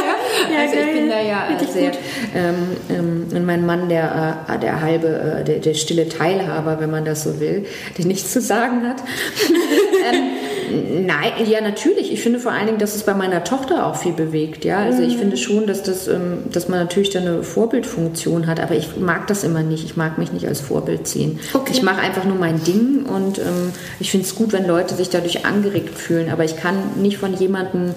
ja. 0.53 0.61
also 0.61 0.77
ich 0.77 0.93
bin 0.93 1.09
da 1.09 1.21
ja 1.21 1.49
äh, 1.49 1.65
sehr, 1.65 1.93
ähm, 2.35 2.77
ähm, 2.91 3.47
mein 3.47 3.65
Mann 3.65 3.89
der, 3.89 4.45
äh, 4.49 4.59
der 4.59 4.81
halbe, 4.81 5.09
äh, 5.09 5.45
der, 5.45 5.59
der 5.59 5.75
stille 5.75 6.09
Teilhaber, 6.09 6.81
wenn 6.81 6.91
man 6.91 7.05
das 7.05 7.25
so 7.25 7.41
will, 7.41 7.67
der 7.97 8.05
nichts 8.07 8.33
zu 8.33 8.41
sagen 8.41 8.87
hat. 8.87 8.99
ähm, 10.13 10.31
Nein, 10.75 11.33
ja, 11.47 11.61
natürlich. 11.61 12.13
Ich 12.13 12.23
finde 12.23 12.39
vor 12.39 12.53
allen 12.53 12.67
Dingen, 12.67 12.79
dass 12.79 12.95
es 12.95 13.03
bei 13.05 13.15
meiner 13.15 13.45
Tochter 13.45 13.87
auch 13.87 13.97
viel 13.97 14.13
bewegt. 14.13 14.65
Ja, 14.65 14.79
also 14.79 15.03
ich 15.03 15.15
mhm. 15.15 15.21
finde 15.21 15.37
schon, 15.37 15.67
dass 15.67 15.83
das, 15.83 16.09
ähm, 16.09 16.45
dass 16.53 16.69
man 16.69 16.79
natürlich 16.79 17.11
da 17.11 17.21
eine 17.21 17.43
Vorbildfunktion 17.43 18.47
hat, 18.47 18.61
aber 18.61 18.75
ich 18.75 18.97
mag 18.97 19.27
das 19.27 19.45
immer 19.45 19.63
nicht. 19.63 19.85
Ich 19.85 19.97
mag 19.97 20.19
mich 20.19 20.33
nicht 20.33 20.47
als 20.47 20.61
Vorbild 20.61 21.07
ziehen. 21.07 21.39
Okay. 21.53 21.73
Ich 21.73 21.83
mache 21.83 22.01
einfach 22.01 22.25
nur 22.25 22.37
mein 22.37 22.63
Ding 22.65 23.05
und 23.07 23.39
ähm, 23.39 23.73
ich 24.01 24.11
finde 24.11 24.27
es 24.27 24.35
gut, 24.35 24.53
wenn 24.53 24.67
Leute 24.67 24.95
sich 24.95 25.11
dadurch 25.11 25.47
angeregt 25.47 25.99
fühlen, 25.99 26.31
aber 26.31 26.45
ich 26.45 26.57
kann 26.57 26.77
nicht 27.01 27.19
von 27.19 27.35
jemandem 27.35 27.95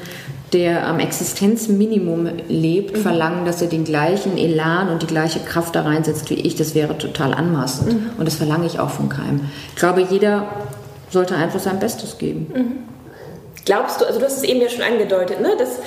der 0.54 0.88
am 0.88 1.00
Existenzminimum 1.00 2.30
lebt, 2.48 2.96
mhm. 2.96 3.02
verlangen, 3.02 3.46
dass 3.46 3.62
er 3.62 3.68
den 3.68 3.84
gleichen 3.84 4.38
Elan 4.38 4.90
und 4.90 5.02
die 5.02 5.08
gleiche 5.08 5.40
Kraft 5.40 5.76
da 5.76 5.82
reinsetzt 5.82 6.30
wie 6.30 6.36
ich. 6.36 6.56
Das 6.56 6.74
wäre 6.74 6.98
total 6.98 7.34
anmaßend. 7.34 7.94
Mhm. 7.94 8.10
Und 8.18 8.26
das 8.26 8.36
verlange 8.36 8.66
ich 8.66 8.80
auch 8.80 8.90
von 8.90 9.10
keinem. 9.10 9.42
Ich 9.70 9.76
glaube, 9.76 10.08
jeder 10.10 10.48
sollte 11.10 11.36
einfach 11.36 11.60
sein 11.60 11.80
Bestes 11.80 12.18
geben. 12.18 12.52
Mhm. 12.54 12.98
Glaubst 13.66 14.00
du, 14.00 14.06
also 14.06 14.20
du 14.20 14.26
hast 14.26 14.38
es 14.38 14.44
eben 14.44 14.62
ja 14.62 14.70
schon 14.70 14.82
angedeutet, 14.82 15.42
ne, 15.42 15.56
dass 15.60 15.80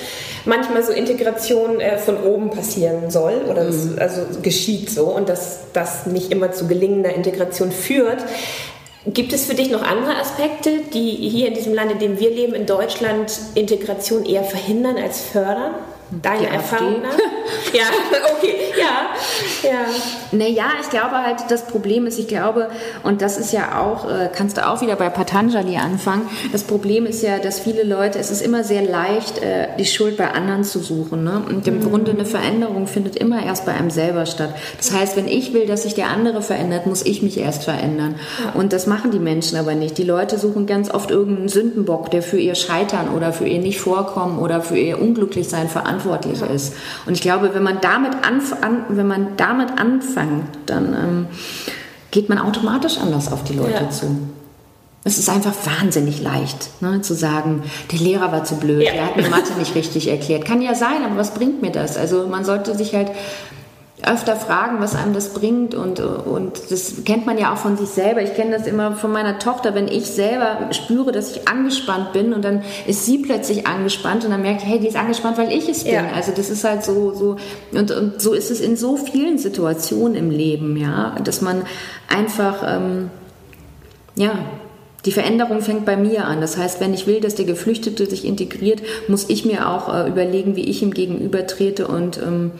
manchmal 0.45 0.83
so 0.83 0.91
Integration 0.91 1.79
äh, 1.79 1.97
von 1.97 2.23
oben 2.23 2.51
passieren 2.51 3.09
soll 3.09 3.41
oder 3.49 3.63
mhm. 3.63 3.95
das, 3.95 3.97
also 3.97 4.21
geschieht 4.41 4.91
so 4.91 5.05
und 5.05 5.29
dass 5.29 5.61
das 5.73 6.05
nicht 6.05 6.31
immer 6.31 6.51
zu 6.51 6.67
gelingender 6.67 7.13
Integration 7.13 7.71
führt. 7.71 8.23
Gibt 9.07 9.33
es 9.33 9.45
für 9.45 9.55
dich 9.55 9.71
noch 9.71 9.81
andere 9.81 10.15
Aspekte, 10.17 10.81
die 10.93 11.09
hier 11.09 11.47
in 11.47 11.55
diesem 11.55 11.73
Land, 11.73 11.91
in 11.91 11.97
dem 11.97 12.19
wir 12.19 12.29
leben, 12.29 12.53
in 12.53 12.67
Deutschland, 12.67 13.31
Integration 13.55 14.25
eher 14.25 14.43
verhindern 14.43 14.97
als 14.97 15.21
fördern? 15.21 15.73
Deine 16.21 16.49
Erfahrung 16.49 17.01
ja, 17.73 17.83
okay, 18.37 18.55
ja, 18.77 19.69
ja. 19.69 19.79
Naja, 20.31 20.65
ich 20.81 20.89
glaube 20.89 21.17
halt, 21.17 21.39
das 21.49 21.65
Problem 21.65 22.05
ist, 22.05 22.19
ich 22.19 22.27
glaube, 22.27 22.69
und 23.03 23.21
das 23.21 23.37
ist 23.37 23.53
ja 23.53 23.79
auch, 23.79 24.09
äh, 24.09 24.29
kannst 24.33 24.57
du 24.57 24.67
auch 24.67 24.81
wieder 24.81 24.95
bei 24.95 25.09
Patanjali 25.09 25.77
anfangen, 25.77 26.23
das 26.51 26.63
Problem 26.63 27.05
ist 27.05 27.21
ja, 27.23 27.39
dass 27.39 27.59
viele 27.59 27.83
Leute, 27.83 28.19
es 28.19 28.29
ist 28.29 28.41
immer 28.41 28.63
sehr 28.63 28.81
leicht, 28.81 29.39
äh, 29.39 29.67
die 29.77 29.85
Schuld 29.85 30.17
bei 30.17 30.31
anderen 30.31 30.63
zu 30.63 30.79
suchen. 30.79 31.23
Ne? 31.23 31.41
Und 31.47 31.67
im 31.67 31.79
mhm. 31.79 31.89
Grunde 31.89 32.11
eine 32.11 32.25
Veränderung 32.25 32.87
findet 32.87 33.15
immer 33.15 33.43
erst 33.45 33.65
bei 33.65 33.73
einem 33.73 33.89
selber 33.89 34.25
statt. 34.25 34.53
Das 34.77 34.93
heißt, 34.93 35.15
wenn 35.15 35.27
ich 35.27 35.53
will, 35.53 35.65
dass 35.65 35.83
sich 35.83 35.93
der 35.93 36.09
andere 36.09 36.41
verändert, 36.41 36.87
muss 36.87 37.05
ich 37.05 37.21
mich 37.21 37.37
erst 37.37 37.63
verändern. 37.63 38.15
Ja. 38.43 38.59
Und 38.59 38.73
das 38.73 38.87
machen 38.87 39.11
die 39.11 39.19
Menschen 39.19 39.57
aber 39.57 39.75
nicht. 39.75 39.97
Die 39.97 40.03
Leute 40.03 40.37
suchen 40.37 40.65
ganz 40.65 40.91
oft 40.91 41.11
irgendeinen 41.11 41.49
Sündenbock, 41.49 42.11
der 42.11 42.21
für 42.21 42.37
ihr 42.37 42.55
Scheitern 42.55 43.09
oder 43.15 43.31
für 43.33 43.47
ihr 43.47 43.59
Nicht-Vorkommen 43.59 44.39
oder 44.39 44.61
für 44.61 44.77
ihr 44.77 45.01
Unglücklichsein 45.01 45.69
verantwortlich 45.69 46.00
verantwortlich 46.01 46.41
ist. 46.41 46.73
Und 47.05 47.13
ich 47.13 47.21
glaube, 47.21 47.53
wenn 47.53 47.63
man 47.63 47.79
damit, 47.81 48.13
anf 48.25 48.53
an, 48.61 48.85
wenn 48.89 49.07
man 49.07 49.37
damit 49.37 49.79
anfängt, 49.79 50.45
dann 50.65 50.93
ähm, 50.93 51.27
geht 52.11 52.29
man 52.29 52.37
automatisch 52.39 52.97
anders 52.97 53.31
auf 53.31 53.43
die 53.43 53.53
Leute 53.53 53.89
zu. 53.89 54.17
Es 55.03 55.17
ist 55.17 55.29
einfach 55.29 55.53
wahnsinnig 55.65 56.21
leicht, 56.21 56.69
ne, 56.81 57.01
zu 57.01 57.15
sagen, 57.15 57.63
der 57.91 57.99
Lehrer 57.99 58.31
war 58.31 58.43
zu 58.43 58.57
blöd, 58.57 58.83
ja. 58.83 58.91
der 58.91 59.05
hat 59.07 59.17
mir 59.17 59.29
Mathe 59.29 59.53
nicht 59.57 59.73
richtig 59.73 60.07
erklärt. 60.07 60.45
Kann 60.45 60.61
ja 60.61 60.75
sein, 60.75 61.03
aber 61.03 61.17
was 61.17 61.33
bringt 61.33 61.63
mir 61.63 61.71
das? 61.71 61.97
Also 61.97 62.27
man 62.27 62.45
sollte 62.45 62.75
sich 62.77 62.93
halt 62.93 63.09
öfter 64.03 64.35
fragen, 64.35 64.79
was 64.79 64.95
einem 64.95 65.13
das 65.13 65.29
bringt 65.29 65.75
und, 65.75 65.99
und 65.99 66.71
das 66.71 67.03
kennt 67.05 67.25
man 67.25 67.37
ja 67.37 67.53
auch 67.53 67.57
von 67.57 67.77
sich 67.77 67.89
selber. 67.89 68.21
Ich 68.21 68.33
kenne 68.33 68.57
das 68.57 68.65
immer 68.65 68.95
von 68.95 69.11
meiner 69.11 69.37
Tochter, 69.37 69.75
wenn 69.75 69.87
ich 69.87 70.07
selber 70.07 70.69
spüre, 70.71 71.11
dass 71.11 71.35
ich 71.35 71.47
angespannt 71.47 72.11
bin 72.11 72.33
und 72.33 72.43
dann 72.43 72.63
ist 72.87 73.05
sie 73.05 73.19
plötzlich 73.19 73.67
angespannt 73.67 74.25
und 74.25 74.31
dann 74.31 74.41
merke 74.41 74.63
ich, 74.63 74.69
hey, 74.69 74.79
die 74.79 74.87
ist 74.87 74.95
angespannt, 74.95 75.37
weil 75.37 75.51
ich 75.51 75.69
es 75.69 75.83
bin. 75.83 75.93
Ja. 75.93 76.11
Also 76.15 76.31
das 76.35 76.49
ist 76.49 76.63
halt 76.63 76.83
so, 76.83 77.13
so 77.13 77.37
und, 77.77 77.91
und 77.91 78.21
so 78.21 78.33
ist 78.33 78.49
es 78.49 78.59
in 78.59 78.75
so 78.75 78.97
vielen 78.97 79.37
Situationen 79.37 80.15
im 80.15 80.31
Leben, 80.31 80.77
ja, 80.77 81.15
dass 81.23 81.41
man 81.41 81.63
einfach, 82.07 82.63
ähm, 82.65 83.11
ja, 84.15 84.33
die 85.05 85.11
Veränderung 85.11 85.61
fängt 85.61 85.85
bei 85.85 85.97
mir 85.97 86.25
an. 86.25 86.41
Das 86.41 86.57
heißt, 86.57 86.79
wenn 86.79 86.93
ich 86.93 87.07
will, 87.07 87.21
dass 87.21 87.35
der 87.35 87.45
Geflüchtete 87.45 88.05
sich 88.05 88.25
integriert, 88.25 88.81
muss 89.07 89.29
ich 89.29 89.45
mir 89.45 89.67
auch 89.67 89.93
äh, 89.93 90.07
überlegen, 90.07 90.55
wie 90.55 90.69
ich 90.69 90.81
ihm 90.83 90.93
gegenüber 90.93 91.47
trete 91.47 91.87
und 91.87 92.17
ähm, 92.17 92.51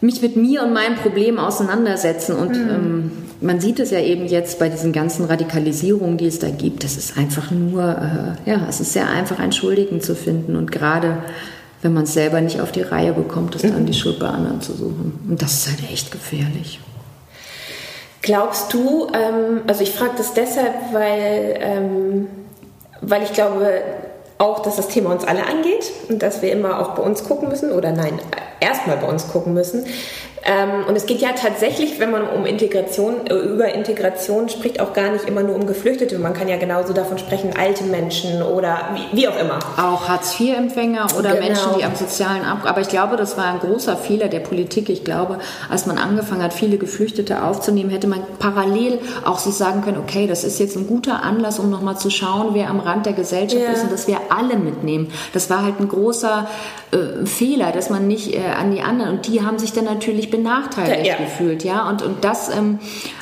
mich 0.00 0.22
mit 0.22 0.36
mir 0.36 0.62
und 0.62 0.72
meinem 0.72 0.96
Problem 0.96 1.38
auseinandersetzen. 1.38 2.36
Und 2.36 2.50
mhm. 2.50 2.70
ähm, 2.70 3.12
man 3.40 3.60
sieht 3.60 3.80
es 3.80 3.90
ja 3.90 4.00
eben 4.00 4.26
jetzt 4.26 4.58
bei 4.58 4.68
diesen 4.68 4.92
ganzen 4.92 5.24
Radikalisierungen, 5.24 6.16
die 6.16 6.26
es 6.26 6.38
da 6.38 6.48
gibt. 6.48 6.84
Das 6.84 6.96
ist 6.96 7.16
einfach 7.16 7.50
nur, 7.50 7.82
äh, 7.82 8.50
ja, 8.50 8.66
es 8.68 8.80
ist 8.80 8.92
sehr 8.92 9.08
einfach, 9.08 9.38
einen 9.38 9.52
Schuldigen 9.52 10.00
zu 10.00 10.14
finden. 10.14 10.56
Und 10.56 10.72
gerade 10.72 11.18
wenn 11.82 11.92
man 11.92 12.04
es 12.04 12.14
selber 12.14 12.40
nicht 12.40 12.60
auf 12.60 12.72
die 12.72 12.82
Reihe 12.82 13.12
bekommt, 13.12 13.54
ist 13.54 13.64
dann 13.64 13.82
mhm. 13.82 13.86
die 13.86 13.94
Schuld 13.94 14.18
bei 14.18 14.28
anderen 14.28 14.60
zu 14.60 14.72
suchen. 14.72 15.18
Und 15.28 15.42
das 15.42 15.54
ist 15.54 15.68
halt 15.68 15.90
echt 15.92 16.10
gefährlich. 16.10 16.80
Glaubst 18.22 18.72
du, 18.74 19.06
ähm, 19.12 19.60
also 19.66 19.82
ich 19.82 19.92
frage 19.92 20.14
das 20.16 20.34
deshalb, 20.34 20.74
weil, 20.92 21.54
ähm, 21.60 22.26
weil 23.00 23.22
ich 23.22 23.32
glaube, 23.32 23.82
auch, 24.38 24.60
dass 24.60 24.76
das 24.76 24.88
Thema 24.88 25.12
uns 25.12 25.24
alle 25.24 25.46
angeht 25.46 25.92
und 26.08 26.22
dass 26.22 26.42
wir 26.42 26.52
immer 26.52 26.80
auch 26.80 26.94
bei 26.94 27.02
uns 27.02 27.24
gucken 27.24 27.48
müssen 27.48 27.72
oder 27.72 27.92
nein, 27.92 28.18
erstmal 28.60 28.96
bei 28.96 29.06
uns 29.06 29.28
gucken 29.28 29.54
müssen. 29.54 29.84
Ähm, 30.46 30.84
und 30.86 30.94
es 30.94 31.06
geht 31.06 31.20
ja 31.20 31.30
tatsächlich, 31.32 31.98
wenn 31.98 32.12
man 32.12 32.22
um 32.28 32.46
Integration, 32.46 33.26
äh, 33.26 33.34
über 33.34 33.74
Integration 33.74 34.48
spricht, 34.48 34.78
auch 34.78 34.92
gar 34.92 35.10
nicht 35.10 35.24
immer 35.24 35.42
nur 35.42 35.56
um 35.56 35.66
Geflüchtete. 35.66 36.18
Man 36.20 36.34
kann 36.34 36.46
ja 36.46 36.56
genauso 36.56 36.92
davon 36.92 37.18
sprechen, 37.18 37.50
alte 37.58 37.82
Menschen 37.82 38.42
oder 38.42 38.90
wie, 38.94 39.16
wie 39.16 39.28
auch 39.28 39.36
immer. 39.36 39.58
Auch 39.76 40.08
Hartz-IV-Empfänger 40.08 41.08
oder 41.18 41.30
genau. 41.30 41.46
Menschen, 41.46 41.70
die 41.76 41.84
am 41.84 41.96
sozialen 41.96 42.44
Ab. 42.44 42.58
Aber 42.64 42.80
ich 42.80 42.88
glaube, 42.88 43.16
das 43.16 43.36
war 43.36 43.46
ein 43.46 43.58
großer 43.58 43.96
Fehler 43.96 44.28
der 44.28 44.38
Politik. 44.38 44.88
Ich 44.88 45.02
glaube, 45.02 45.40
als 45.68 45.86
man 45.86 45.98
angefangen 45.98 46.44
hat, 46.44 46.54
viele 46.54 46.78
Geflüchtete 46.78 47.42
aufzunehmen, 47.42 47.90
hätte 47.90 48.06
man 48.06 48.20
parallel 48.38 49.00
auch 49.24 49.38
sich 49.38 49.54
sagen 49.54 49.82
können, 49.82 49.98
okay, 49.98 50.28
das 50.28 50.44
ist 50.44 50.60
jetzt 50.60 50.76
ein 50.76 50.86
guter 50.86 51.24
Anlass, 51.24 51.58
um 51.58 51.70
nochmal 51.70 51.98
zu 51.98 52.08
schauen, 52.08 52.50
wer 52.52 52.70
am 52.70 52.78
Rand 52.78 53.06
der 53.06 53.14
Gesellschaft 53.14 53.64
ja. 53.64 53.72
ist 53.72 53.82
und 53.82 53.92
dass 53.92 54.06
wir 54.06 54.18
alle 54.28 54.56
mitnehmen. 54.56 55.10
Das 55.32 55.50
war 55.50 55.64
halt 55.64 55.80
ein 55.80 55.88
großer 55.88 56.46
äh, 56.92 57.26
Fehler, 57.26 57.72
dass 57.72 57.90
man 57.90 58.06
nicht 58.06 58.32
äh, 58.32 58.42
an 58.54 58.70
die 58.70 58.80
anderen 58.80 59.16
und 59.16 59.26
die 59.26 59.42
haben 59.42 59.58
sich 59.58 59.72
dann 59.72 59.84
natürlich 59.84 60.30
benachteiligt 60.30 61.06
ja. 61.06 61.16
gefühlt, 61.16 61.64
ja 61.64 61.88
und 61.88 62.02
und 62.02 62.24
das, 62.24 62.48
ähm, 62.48 62.78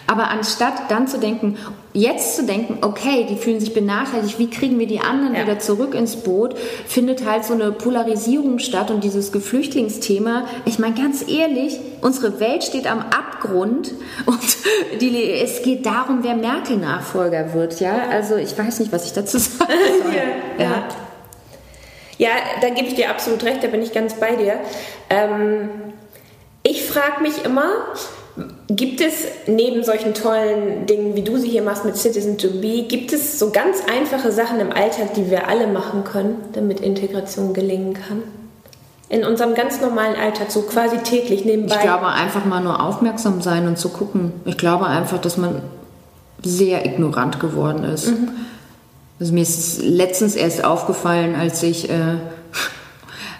aber 0.06 0.28
anstatt 0.28 0.90
dann 0.90 1.08
zu 1.08 1.18
denken, 1.18 1.56
jetzt 1.94 2.36
zu 2.36 2.44
denken, 2.44 2.78
okay, 2.82 3.24
die 3.30 3.36
fühlen 3.36 3.60
sich 3.60 3.72
benachteiligt, 3.72 4.38
wie 4.38 4.50
kriegen 4.50 4.78
wir 4.78 4.86
die 4.86 5.00
anderen 5.00 5.34
ja. 5.34 5.42
wieder 5.42 5.60
zurück 5.60 5.94
ins 5.94 6.16
Boot, 6.16 6.58
findet 6.86 7.24
halt 7.24 7.44
so 7.44 7.54
eine 7.54 7.70
Polarisierung 7.70 8.58
statt 8.58 8.90
und 8.90 9.04
dieses 9.04 9.30
Geflüchtlingsthema. 9.30 10.44
Ich 10.64 10.78
meine 10.80 10.96
ganz 10.96 11.26
ehrlich, 11.26 11.78
unsere 12.00 12.40
Welt 12.40 12.64
steht 12.64 12.90
am 12.90 12.98
Abgrund 12.98 13.92
und 14.26 15.00
die, 15.00 15.30
es 15.30 15.62
geht 15.62 15.86
darum, 15.86 16.18
wer 16.22 16.34
Merkel 16.34 16.76
Nachfolger 16.76 17.54
wird, 17.54 17.80
ja. 17.80 18.08
Also 18.10 18.34
ich 18.34 18.58
weiß 18.58 18.80
nicht, 18.80 18.92
was 18.92 19.06
ich 19.06 19.12
dazu 19.12 19.38
sagen 19.38 19.72
soll. 20.02 20.64
ja. 20.64 20.88
Ja. 22.18 22.30
Da 22.60 22.68
gebe 22.70 22.88
ich 22.88 22.94
dir 22.94 23.10
absolut 23.10 23.44
recht, 23.44 23.62
da 23.62 23.68
bin 23.68 23.82
ich 23.82 23.92
ganz 23.92 24.14
bei 24.14 24.36
dir. 24.36 24.60
Ähm, 25.10 25.68
ich 26.62 26.84
frage 26.86 27.22
mich 27.22 27.44
immer, 27.44 27.70
gibt 28.68 29.00
es 29.00 29.24
neben 29.46 29.84
solchen 29.84 30.14
tollen 30.14 30.86
Dingen, 30.86 31.14
wie 31.14 31.22
du 31.22 31.36
sie 31.36 31.48
hier 31.48 31.62
machst 31.62 31.84
mit 31.84 31.96
Citizen 31.96 32.38
to 32.38 32.48
Be, 32.48 32.84
gibt 32.88 33.12
es 33.12 33.38
so 33.38 33.50
ganz 33.50 33.78
einfache 33.90 34.32
Sachen 34.32 34.60
im 34.60 34.72
Alltag, 34.72 35.14
die 35.14 35.30
wir 35.30 35.48
alle 35.48 35.66
machen 35.66 36.04
können, 36.04 36.36
damit 36.52 36.80
Integration 36.80 37.52
gelingen 37.52 37.94
kann? 37.94 38.22
In 39.08 39.24
unserem 39.24 39.54
ganz 39.54 39.80
normalen 39.80 40.16
Alltag, 40.16 40.50
so 40.50 40.62
quasi 40.62 40.96
täglich 40.98 41.44
nebenbei. 41.44 41.76
Ich 41.76 41.82
glaube 41.82 42.06
einfach 42.06 42.44
mal 42.46 42.60
nur 42.60 42.82
aufmerksam 42.82 43.42
sein 43.42 43.68
und 43.68 43.78
zu 43.78 43.90
gucken. 43.90 44.32
Ich 44.46 44.56
glaube 44.56 44.86
einfach, 44.86 45.18
dass 45.18 45.36
man 45.36 45.60
sehr 46.42 46.84
ignorant 46.86 47.38
geworden 47.38 47.84
ist. 47.84 48.08
Mhm. 48.08 48.30
Also 49.24 49.32
mir 49.32 49.40
ist 49.40 49.58
es 49.58 49.82
letztens 49.82 50.36
erst 50.36 50.62
aufgefallen, 50.64 51.34
als 51.34 51.62
ich 51.62 51.88
äh, 51.88 52.18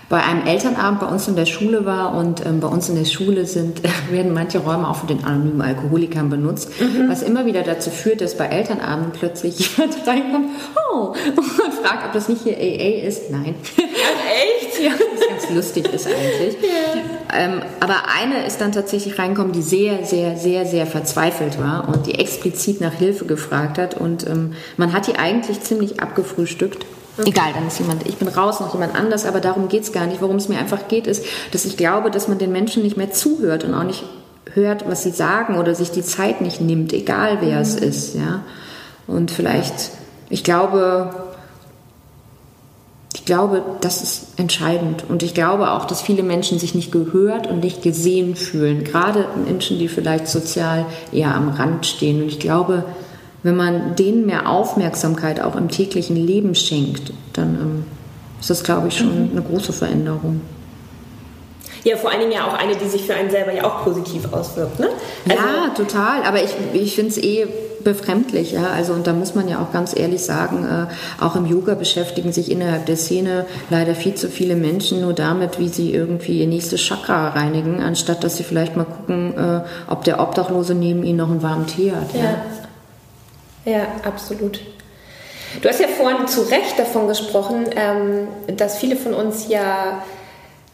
bei 0.08 0.22
einem 0.22 0.46
Elternabend 0.46 1.00
bei 1.00 1.06
uns 1.06 1.28
in 1.28 1.36
der 1.36 1.44
Schule 1.44 1.84
war 1.84 2.14
und 2.14 2.40
ähm, 2.46 2.60
bei 2.60 2.68
uns 2.68 2.88
in 2.88 2.94
der 2.94 3.04
Schule 3.04 3.44
sind, 3.44 3.82
werden 4.10 4.32
manche 4.32 4.60
Räume 4.60 4.88
auch 4.88 4.96
von 4.96 5.08
den 5.08 5.24
anonymen 5.24 5.60
Alkoholikern 5.60 6.30
benutzt, 6.30 6.70
mhm. 6.80 7.10
was 7.10 7.20
immer 7.20 7.44
wieder 7.44 7.64
dazu 7.64 7.90
führt, 7.90 8.22
dass 8.22 8.38
bei 8.38 8.46
Elternabenden 8.46 9.12
plötzlich 9.12 9.58
jemand 9.76 9.94
reinkommt 10.06 10.52
oh, 10.90 11.08
und 11.36 11.74
fragt, 11.74 12.06
ob 12.06 12.12
das 12.14 12.30
nicht 12.30 12.44
hier 12.44 12.56
AA 12.56 13.06
ist. 13.06 13.30
Nein. 13.30 13.54
echt? 13.76 14.63
Ja, 14.84 14.92
was 14.92 15.28
ganz 15.28 15.50
lustig 15.54 15.92
ist 15.92 16.06
eigentlich. 16.06 16.56
Ja. 16.62 17.36
Ähm, 17.36 17.62
aber 17.80 18.04
eine 18.14 18.46
ist 18.46 18.60
dann 18.60 18.72
tatsächlich 18.72 19.18
reingekommen, 19.18 19.52
die 19.52 19.62
sehr, 19.62 20.04
sehr, 20.04 20.36
sehr, 20.36 20.66
sehr 20.66 20.86
verzweifelt 20.86 21.58
war 21.58 21.88
und 21.88 22.06
die 22.06 22.18
explizit 22.18 22.80
nach 22.80 22.92
Hilfe 22.92 23.24
gefragt 23.24 23.78
hat 23.78 23.96
und 23.96 24.26
ähm, 24.26 24.54
man 24.76 24.92
hat 24.92 25.06
die 25.06 25.16
eigentlich 25.16 25.62
ziemlich 25.62 26.00
abgefrühstückt. 26.00 26.84
Okay. 27.16 27.30
Egal, 27.30 27.52
dann 27.54 27.66
ist 27.68 27.78
jemand, 27.78 28.06
ich 28.08 28.16
bin 28.16 28.28
raus, 28.28 28.60
noch 28.60 28.74
jemand 28.74 28.96
anders, 28.96 29.24
aber 29.24 29.40
darum 29.40 29.68
geht 29.68 29.84
es 29.84 29.92
gar 29.92 30.06
nicht. 30.06 30.20
Worum 30.20 30.36
es 30.36 30.48
mir 30.48 30.58
einfach 30.58 30.88
geht, 30.88 31.06
ist, 31.06 31.24
dass 31.52 31.64
ich 31.64 31.76
glaube, 31.76 32.10
dass 32.10 32.26
man 32.26 32.38
den 32.38 32.50
Menschen 32.50 32.82
nicht 32.82 32.96
mehr 32.96 33.12
zuhört 33.12 33.62
und 33.62 33.72
auch 33.72 33.84
nicht 33.84 34.04
hört, 34.52 34.88
was 34.88 35.04
sie 35.04 35.10
sagen 35.10 35.56
oder 35.56 35.74
sich 35.74 35.92
die 35.92 36.02
Zeit 36.02 36.40
nicht 36.40 36.60
nimmt, 36.60 36.92
egal 36.92 37.38
wer 37.40 37.56
mhm. 37.56 37.62
es 37.62 37.76
ist. 37.76 38.14
Ja? 38.16 38.42
Und 39.06 39.30
vielleicht, 39.30 39.90
ich 40.28 40.42
glaube, 40.42 41.33
ich 43.24 43.26
glaube, 43.26 43.62
das 43.80 44.02
ist 44.02 44.38
entscheidend. 44.38 45.06
Und 45.08 45.22
ich 45.22 45.32
glaube 45.32 45.70
auch, 45.70 45.86
dass 45.86 46.02
viele 46.02 46.22
Menschen 46.22 46.58
sich 46.58 46.74
nicht 46.74 46.92
gehört 46.92 47.46
und 47.46 47.64
nicht 47.64 47.80
gesehen 47.80 48.36
fühlen. 48.36 48.84
Gerade 48.84 49.24
Menschen, 49.46 49.78
die 49.78 49.88
vielleicht 49.88 50.28
sozial 50.28 50.84
eher 51.10 51.34
am 51.34 51.48
Rand 51.48 51.86
stehen. 51.86 52.20
Und 52.20 52.28
ich 52.28 52.38
glaube, 52.38 52.84
wenn 53.42 53.56
man 53.56 53.96
denen 53.96 54.26
mehr 54.26 54.46
Aufmerksamkeit 54.46 55.40
auch 55.40 55.56
im 55.56 55.70
täglichen 55.70 56.16
Leben 56.16 56.54
schenkt, 56.54 57.14
dann 57.32 57.54
ähm, 57.54 57.84
ist 58.40 58.50
das, 58.50 58.62
glaube 58.62 58.88
ich, 58.88 58.98
schon 58.98 59.30
mhm. 59.30 59.30
eine 59.30 59.40
große 59.40 59.72
Veränderung. 59.72 60.42
Ja, 61.82 61.96
vor 61.96 62.10
allen 62.10 62.20
Dingen 62.20 62.32
ja 62.32 62.46
auch 62.46 62.58
eine, 62.58 62.76
die 62.76 62.88
sich 62.90 63.06
für 63.06 63.14
einen 63.14 63.30
selber 63.30 63.54
ja 63.54 63.64
auch 63.64 63.84
positiv 63.84 64.30
auswirkt, 64.34 64.78
ne? 64.80 64.90
Also 65.26 65.42
ja, 65.42 65.70
total. 65.74 66.24
Aber 66.24 66.42
ich, 66.42 66.50
ich 66.74 66.94
finde 66.94 67.10
es 67.12 67.16
eh 67.16 67.46
befremdlich. 67.84 68.52
Ja? 68.52 68.68
Also, 68.68 68.92
und 68.92 69.06
da 69.06 69.12
muss 69.12 69.34
man 69.34 69.48
ja 69.48 69.60
auch 69.60 69.72
ganz 69.72 69.96
ehrlich 69.96 70.24
sagen, 70.24 70.64
äh, 70.64 71.22
auch 71.22 71.36
im 71.36 71.46
Yoga 71.46 71.74
beschäftigen 71.74 72.32
sich 72.32 72.50
innerhalb 72.50 72.86
der 72.86 72.96
Szene 72.96 73.46
leider 73.70 73.94
viel 73.94 74.14
zu 74.14 74.28
viele 74.28 74.56
Menschen 74.56 75.02
nur 75.02 75.12
damit, 75.12 75.58
wie 75.58 75.68
sie 75.68 75.94
irgendwie 75.94 76.40
ihr 76.40 76.46
nächstes 76.46 76.80
Chakra 76.80 77.28
reinigen, 77.28 77.80
anstatt 77.80 78.24
dass 78.24 78.36
sie 78.36 78.44
vielleicht 78.44 78.76
mal 78.76 78.84
gucken, 78.84 79.36
äh, 79.36 79.60
ob 79.88 80.04
der 80.04 80.20
Obdachlose 80.20 80.74
neben 80.74 81.04
ihnen 81.04 81.18
noch 81.18 81.30
einen 81.30 81.42
warmen 81.42 81.66
Tee 81.66 81.92
hat. 81.92 82.12
Ja. 82.14 82.20
ja. 82.20 82.36
Ja, 83.66 83.86
absolut. 84.04 84.60
Du 85.62 85.68
hast 85.68 85.80
ja 85.80 85.88
vorhin 85.88 86.26
zu 86.26 86.42
Recht 86.42 86.78
davon 86.78 87.08
gesprochen, 87.08 87.66
ähm, 87.76 88.56
dass 88.56 88.78
viele 88.78 88.96
von 88.96 89.14
uns 89.14 89.48
ja 89.48 90.02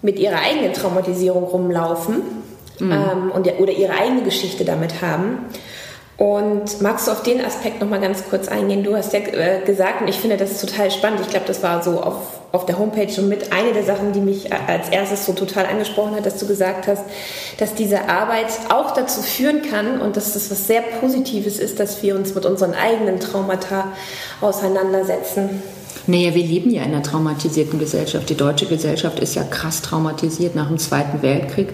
mit 0.02 0.18
ihrer 0.18 0.40
eigenen 0.40 0.72
Traumatisierung 0.72 1.44
rumlaufen 1.44 2.22
mhm. 2.78 2.92
ähm, 2.92 3.30
und, 3.32 3.46
oder 3.58 3.72
ihre 3.72 3.92
eigene 3.92 4.22
Geschichte 4.22 4.64
damit 4.64 5.02
haben. 5.02 5.46
Und 6.20 6.82
magst 6.82 7.08
du 7.08 7.12
auf 7.12 7.22
den 7.22 7.42
Aspekt 7.42 7.80
noch 7.80 7.88
mal 7.88 7.98
ganz 7.98 8.24
kurz 8.28 8.46
eingehen? 8.46 8.84
Du 8.84 8.94
hast 8.94 9.14
ja 9.14 9.20
äh, 9.20 9.64
gesagt, 9.64 10.02
und 10.02 10.08
ich 10.08 10.16
finde 10.16 10.36
das 10.36 10.60
total 10.60 10.90
spannend. 10.90 11.20
Ich 11.22 11.30
glaube, 11.30 11.46
das 11.46 11.62
war 11.62 11.82
so 11.82 12.02
auf, 12.02 12.16
auf 12.52 12.66
der 12.66 12.78
Homepage 12.78 13.08
schon 13.10 13.30
mit 13.30 13.54
eine 13.54 13.72
der 13.72 13.84
Sachen, 13.84 14.12
die 14.12 14.20
mich 14.20 14.52
als 14.52 14.90
erstes 14.90 15.24
so 15.24 15.32
total 15.32 15.64
angesprochen 15.64 16.14
hat, 16.14 16.26
dass 16.26 16.36
du 16.36 16.46
gesagt 16.46 16.88
hast, 16.88 17.04
dass 17.56 17.72
diese 17.72 18.10
Arbeit 18.10 18.48
auch 18.68 18.90
dazu 18.90 19.22
führen 19.22 19.62
kann 19.62 20.02
und 20.02 20.18
dass 20.18 20.34
das 20.34 20.50
was 20.50 20.66
sehr 20.66 20.82
Positives 20.82 21.58
ist, 21.58 21.80
dass 21.80 22.02
wir 22.02 22.14
uns 22.14 22.34
mit 22.34 22.44
unseren 22.44 22.74
eigenen 22.74 23.18
Traumata 23.18 23.88
auseinandersetzen. 24.42 25.62
Naja, 26.06 26.34
wir 26.34 26.44
leben 26.44 26.68
ja 26.68 26.82
in 26.82 26.92
einer 26.92 27.02
traumatisierten 27.02 27.78
Gesellschaft. 27.78 28.28
Die 28.28 28.36
deutsche 28.36 28.66
Gesellschaft 28.66 29.20
ist 29.20 29.36
ja 29.36 29.44
krass 29.44 29.80
traumatisiert 29.80 30.54
nach 30.54 30.68
dem 30.68 30.76
Zweiten 30.76 31.22
Weltkrieg 31.22 31.70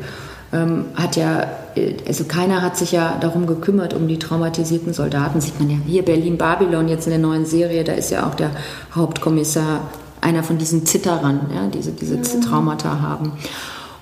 ähm, 0.56 0.84
hat 0.94 1.16
ja, 1.16 1.46
äh, 1.74 1.94
also 2.06 2.24
keiner 2.24 2.62
hat 2.62 2.76
sich 2.76 2.92
ja 2.92 3.16
darum 3.20 3.46
gekümmert, 3.46 3.94
um 3.94 4.08
die 4.08 4.18
traumatisierten 4.18 4.92
Soldaten. 4.92 5.40
Sieht 5.40 5.60
man 5.60 5.70
ja 5.70 5.76
hier 5.86 6.04
Berlin-Babylon 6.04 6.88
jetzt 6.88 7.06
in 7.06 7.10
der 7.10 7.20
neuen 7.20 7.46
Serie, 7.46 7.84
da 7.84 7.92
ist 7.92 8.10
ja 8.10 8.26
auch 8.26 8.34
der 8.34 8.50
Hauptkommissar 8.94 9.80
einer 10.20 10.42
von 10.42 10.58
diesen 10.58 10.86
Zitterern, 10.86 11.50
ja, 11.54 11.66
diese, 11.68 11.92
diese 11.92 12.16
mhm. 12.16 12.40
Traumata 12.42 13.00
haben. 13.00 13.32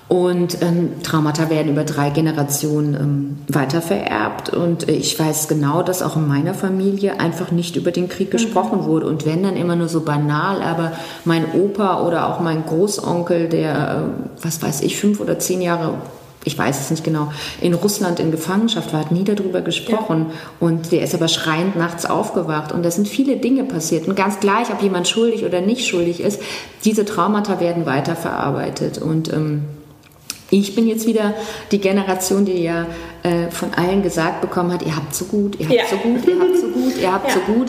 Und 0.07 0.61
ähm, 0.61 1.01
Traumata 1.01 1.49
werden 1.49 1.71
über 1.71 1.83
drei 1.83 2.11
Generationen 2.11 2.93
ähm, 2.93 3.37
weitervererbt. 3.47 4.49
Und 4.49 4.87
ich 4.87 5.19
weiß 5.19 5.47
genau, 5.47 5.81
dass 5.81 6.03
auch 6.03 6.15
in 6.15 6.27
meiner 6.27 6.53
Familie 6.53 7.19
einfach 7.19 7.51
nicht 7.51 7.75
über 7.75 7.91
den 7.91 8.07
Krieg 8.07 8.27
mhm. 8.27 8.31
gesprochen 8.33 8.85
wurde. 8.85 9.07
Und 9.07 9.25
wenn 9.25 9.41
dann 9.41 9.57
immer 9.57 9.75
nur 9.75 9.87
so 9.87 10.01
banal, 10.01 10.61
aber 10.61 10.91
mein 11.25 11.45
Opa 11.53 12.05
oder 12.05 12.29
auch 12.29 12.39
mein 12.39 12.65
Großonkel, 12.65 13.49
der, 13.49 13.73
äh, 13.73 14.45
was 14.45 14.61
weiß 14.61 14.81
ich, 14.81 14.99
fünf 14.99 15.19
oder 15.19 15.39
zehn 15.39 15.61
Jahre 15.61 15.95
ich 16.45 16.57
weiß 16.57 16.79
es 16.79 16.91
nicht 16.91 17.03
genau, 17.03 17.31
in 17.59 17.73
Russland 17.73 18.19
in 18.19 18.31
Gefangenschaft 18.31 18.93
war, 18.93 19.01
hat 19.01 19.11
nie 19.11 19.23
darüber 19.23 19.61
gesprochen. 19.61 20.27
Ja. 20.29 20.35
Und 20.59 20.91
der 20.91 21.01
ist 21.01 21.15
aber 21.15 21.27
schreiend 21.27 21.75
nachts 21.75 22.05
aufgewacht. 22.05 22.71
Und 22.71 22.83
da 22.83 22.91
sind 22.91 23.07
viele 23.07 23.37
Dinge 23.37 23.63
passiert. 23.63 24.07
Und 24.07 24.15
ganz 24.15 24.39
gleich, 24.39 24.71
ob 24.71 24.81
jemand 24.81 25.07
schuldig 25.07 25.43
oder 25.43 25.59
nicht 25.59 25.87
schuldig 25.87 26.21
ist, 26.21 26.41
diese 26.85 27.03
Traumata 27.03 27.59
werden 27.59 27.87
weiterverarbeitet. 27.87 28.99
Und 28.99 29.33
ähm, 29.33 29.63
ich 30.51 30.75
bin 30.75 30.87
jetzt 30.87 31.07
wieder 31.07 31.33
die 31.71 31.79
Generation, 31.79 32.45
die 32.45 32.61
ja 32.61 32.85
äh, 33.23 33.49
von 33.49 33.73
allen 33.73 34.03
gesagt 34.03 34.41
bekommen 34.41 34.71
hat, 34.71 34.83
ihr 34.83 34.95
habt 34.95 35.15
so 35.15 35.25
gut, 35.25 35.59
ihr 35.59 35.65
habt 35.65 35.75
ja. 35.75 35.83
so 35.89 35.97
gut, 35.97 36.27
ihr 36.27 36.39
habt 36.39 36.57
so 36.57 36.67
gut, 36.67 36.97
ihr 37.01 37.11
habt 37.11 37.27
ja. 37.29 37.33
so 37.33 37.53
gut. 37.53 37.67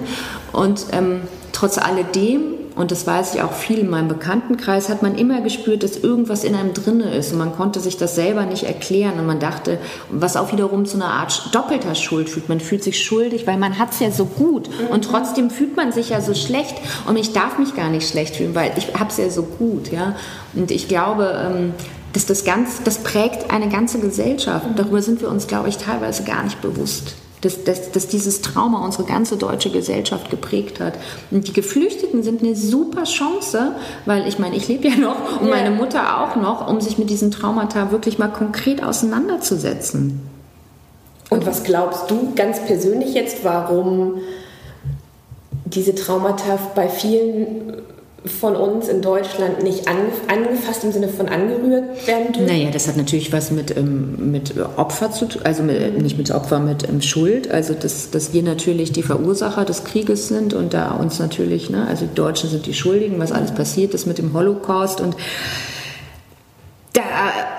Und 0.52 0.86
ähm, 0.92 1.22
trotz 1.52 1.78
alledem 1.78 2.55
und 2.76 2.90
das 2.90 3.06
weiß 3.06 3.34
ich 3.34 3.42
auch 3.42 3.52
viel 3.52 3.78
in 3.78 3.88
meinem 3.88 4.08
Bekanntenkreis, 4.08 4.90
hat 4.90 5.02
man 5.02 5.16
immer 5.16 5.40
gespürt, 5.40 5.82
dass 5.82 5.96
irgendwas 5.96 6.44
in 6.44 6.54
einem 6.54 6.74
drinne 6.74 7.14
ist 7.14 7.32
und 7.32 7.38
man 7.38 7.56
konnte 7.56 7.80
sich 7.80 7.96
das 7.96 8.14
selber 8.14 8.44
nicht 8.44 8.64
erklären 8.64 9.18
und 9.18 9.26
man 9.26 9.40
dachte, 9.40 9.78
was 10.10 10.36
auch 10.36 10.52
wiederum 10.52 10.84
zu 10.84 10.96
einer 10.96 11.08
Art 11.08 11.54
doppelter 11.54 11.94
Schuld 11.94 12.28
fühlt. 12.28 12.50
Man 12.50 12.60
fühlt 12.60 12.84
sich 12.84 13.02
schuldig, 13.02 13.46
weil 13.46 13.56
man 13.56 13.78
hat 13.78 13.92
es 13.92 14.00
ja 14.00 14.10
so 14.10 14.26
gut 14.26 14.68
und 14.90 15.06
trotzdem 15.06 15.48
fühlt 15.48 15.74
man 15.74 15.90
sich 15.90 16.10
ja 16.10 16.20
so 16.20 16.34
schlecht 16.34 16.76
und 17.06 17.16
ich 17.16 17.32
darf 17.32 17.58
mich 17.58 17.74
gar 17.74 17.88
nicht 17.88 18.08
schlecht 18.08 18.36
fühlen, 18.36 18.54
weil 18.54 18.72
ich 18.76 18.94
habe 18.94 19.10
es 19.10 19.16
ja 19.16 19.30
so 19.30 19.42
gut, 19.42 19.90
ja. 19.90 20.14
Und 20.54 20.70
ich 20.70 20.86
glaube, 20.86 21.34
ähm, 21.34 21.72
dass 22.12 22.26
das 22.26 22.44
ganz, 22.44 22.82
das 22.84 22.98
prägt 22.98 23.50
eine 23.50 23.68
ganze 23.68 24.00
Gesellschaft. 24.00 24.66
Darüber 24.76 25.00
sind 25.02 25.20
wir 25.22 25.30
uns, 25.30 25.46
glaube 25.46 25.68
ich, 25.68 25.78
teilweise 25.78 26.24
gar 26.24 26.44
nicht 26.44 26.60
bewusst 26.60 27.14
dass, 27.40 27.64
dass, 27.64 27.92
dass 27.92 28.08
dieses 28.08 28.40
Trauma 28.40 28.84
unsere 28.84 29.04
ganze 29.04 29.36
deutsche 29.36 29.70
Gesellschaft 29.70 30.30
geprägt 30.30 30.80
hat. 30.80 30.94
Und 31.30 31.48
die 31.48 31.52
Geflüchteten 31.52 32.22
sind 32.22 32.42
eine 32.42 32.56
super 32.56 33.04
Chance, 33.04 33.72
weil 34.04 34.26
ich 34.26 34.38
meine, 34.38 34.56
ich 34.56 34.68
lebe 34.68 34.88
ja 34.88 34.96
noch 34.96 35.40
und 35.40 35.48
ja. 35.48 35.54
meine 35.54 35.70
Mutter 35.70 36.22
auch 36.22 36.36
noch, 36.36 36.68
um 36.68 36.80
sich 36.80 36.98
mit 36.98 37.10
diesen 37.10 37.30
Traumata 37.30 37.90
wirklich 37.90 38.18
mal 38.18 38.28
konkret 38.28 38.82
auseinanderzusetzen. 38.82 40.20
Und 41.28 41.46
was 41.46 41.64
glaubst 41.64 42.10
du 42.10 42.32
ganz 42.34 42.64
persönlich 42.64 43.14
jetzt, 43.14 43.44
warum 43.44 44.18
diese 45.64 45.94
Traumata 45.94 46.58
bei 46.74 46.88
vielen 46.88 47.82
von 48.28 48.56
uns 48.56 48.88
in 48.88 49.02
Deutschland 49.02 49.62
nicht 49.62 49.88
angefasst 49.88 50.84
im 50.84 50.92
Sinne 50.92 51.08
von 51.08 51.28
angerührt 51.28 52.06
werden 52.06 52.32
dürfen? 52.32 52.46
Naja, 52.46 52.70
das 52.70 52.88
hat 52.88 52.96
natürlich 52.96 53.32
was 53.32 53.50
mit, 53.50 53.76
ähm, 53.76 54.30
mit 54.30 54.54
Opfer 54.76 55.10
zu 55.10 55.26
tun, 55.26 55.42
also 55.44 55.62
mit, 55.62 56.00
nicht 56.00 56.18
mit 56.18 56.30
Opfer, 56.30 56.58
mit 56.58 56.88
ähm, 56.88 57.02
Schuld. 57.02 57.50
Also, 57.50 57.74
dass, 57.74 58.10
dass 58.10 58.32
wir 58.32 58.42
natürlich 58.42 58.92
die 58.92 59.02
Verursacher 59.02 59.64
des 59.64 59.84
Krieges 59.84 60.28
sind 60.28 60.54
und 60.54 60.74
da 60.74 60.92
uns 60.92 61.18
natürlich, 61.18 61.70
ne, 61.70 61.86
also 61.88 62.06
die 62.06 62.14
Deutschen 62.14 62.50
sind 62.50 62.66
die 62.66 62.74
Schuldigen, 62.74 63.18
was 63.18 63.32
alles 63.32 63.52
passiert 63.52 63.94
ist 63.94 64.06
mit 64.06 64.18
dem 64.18 64.32
Holocaust 64.32 65.00
und 65.00 65.16
da, 66.96 67.02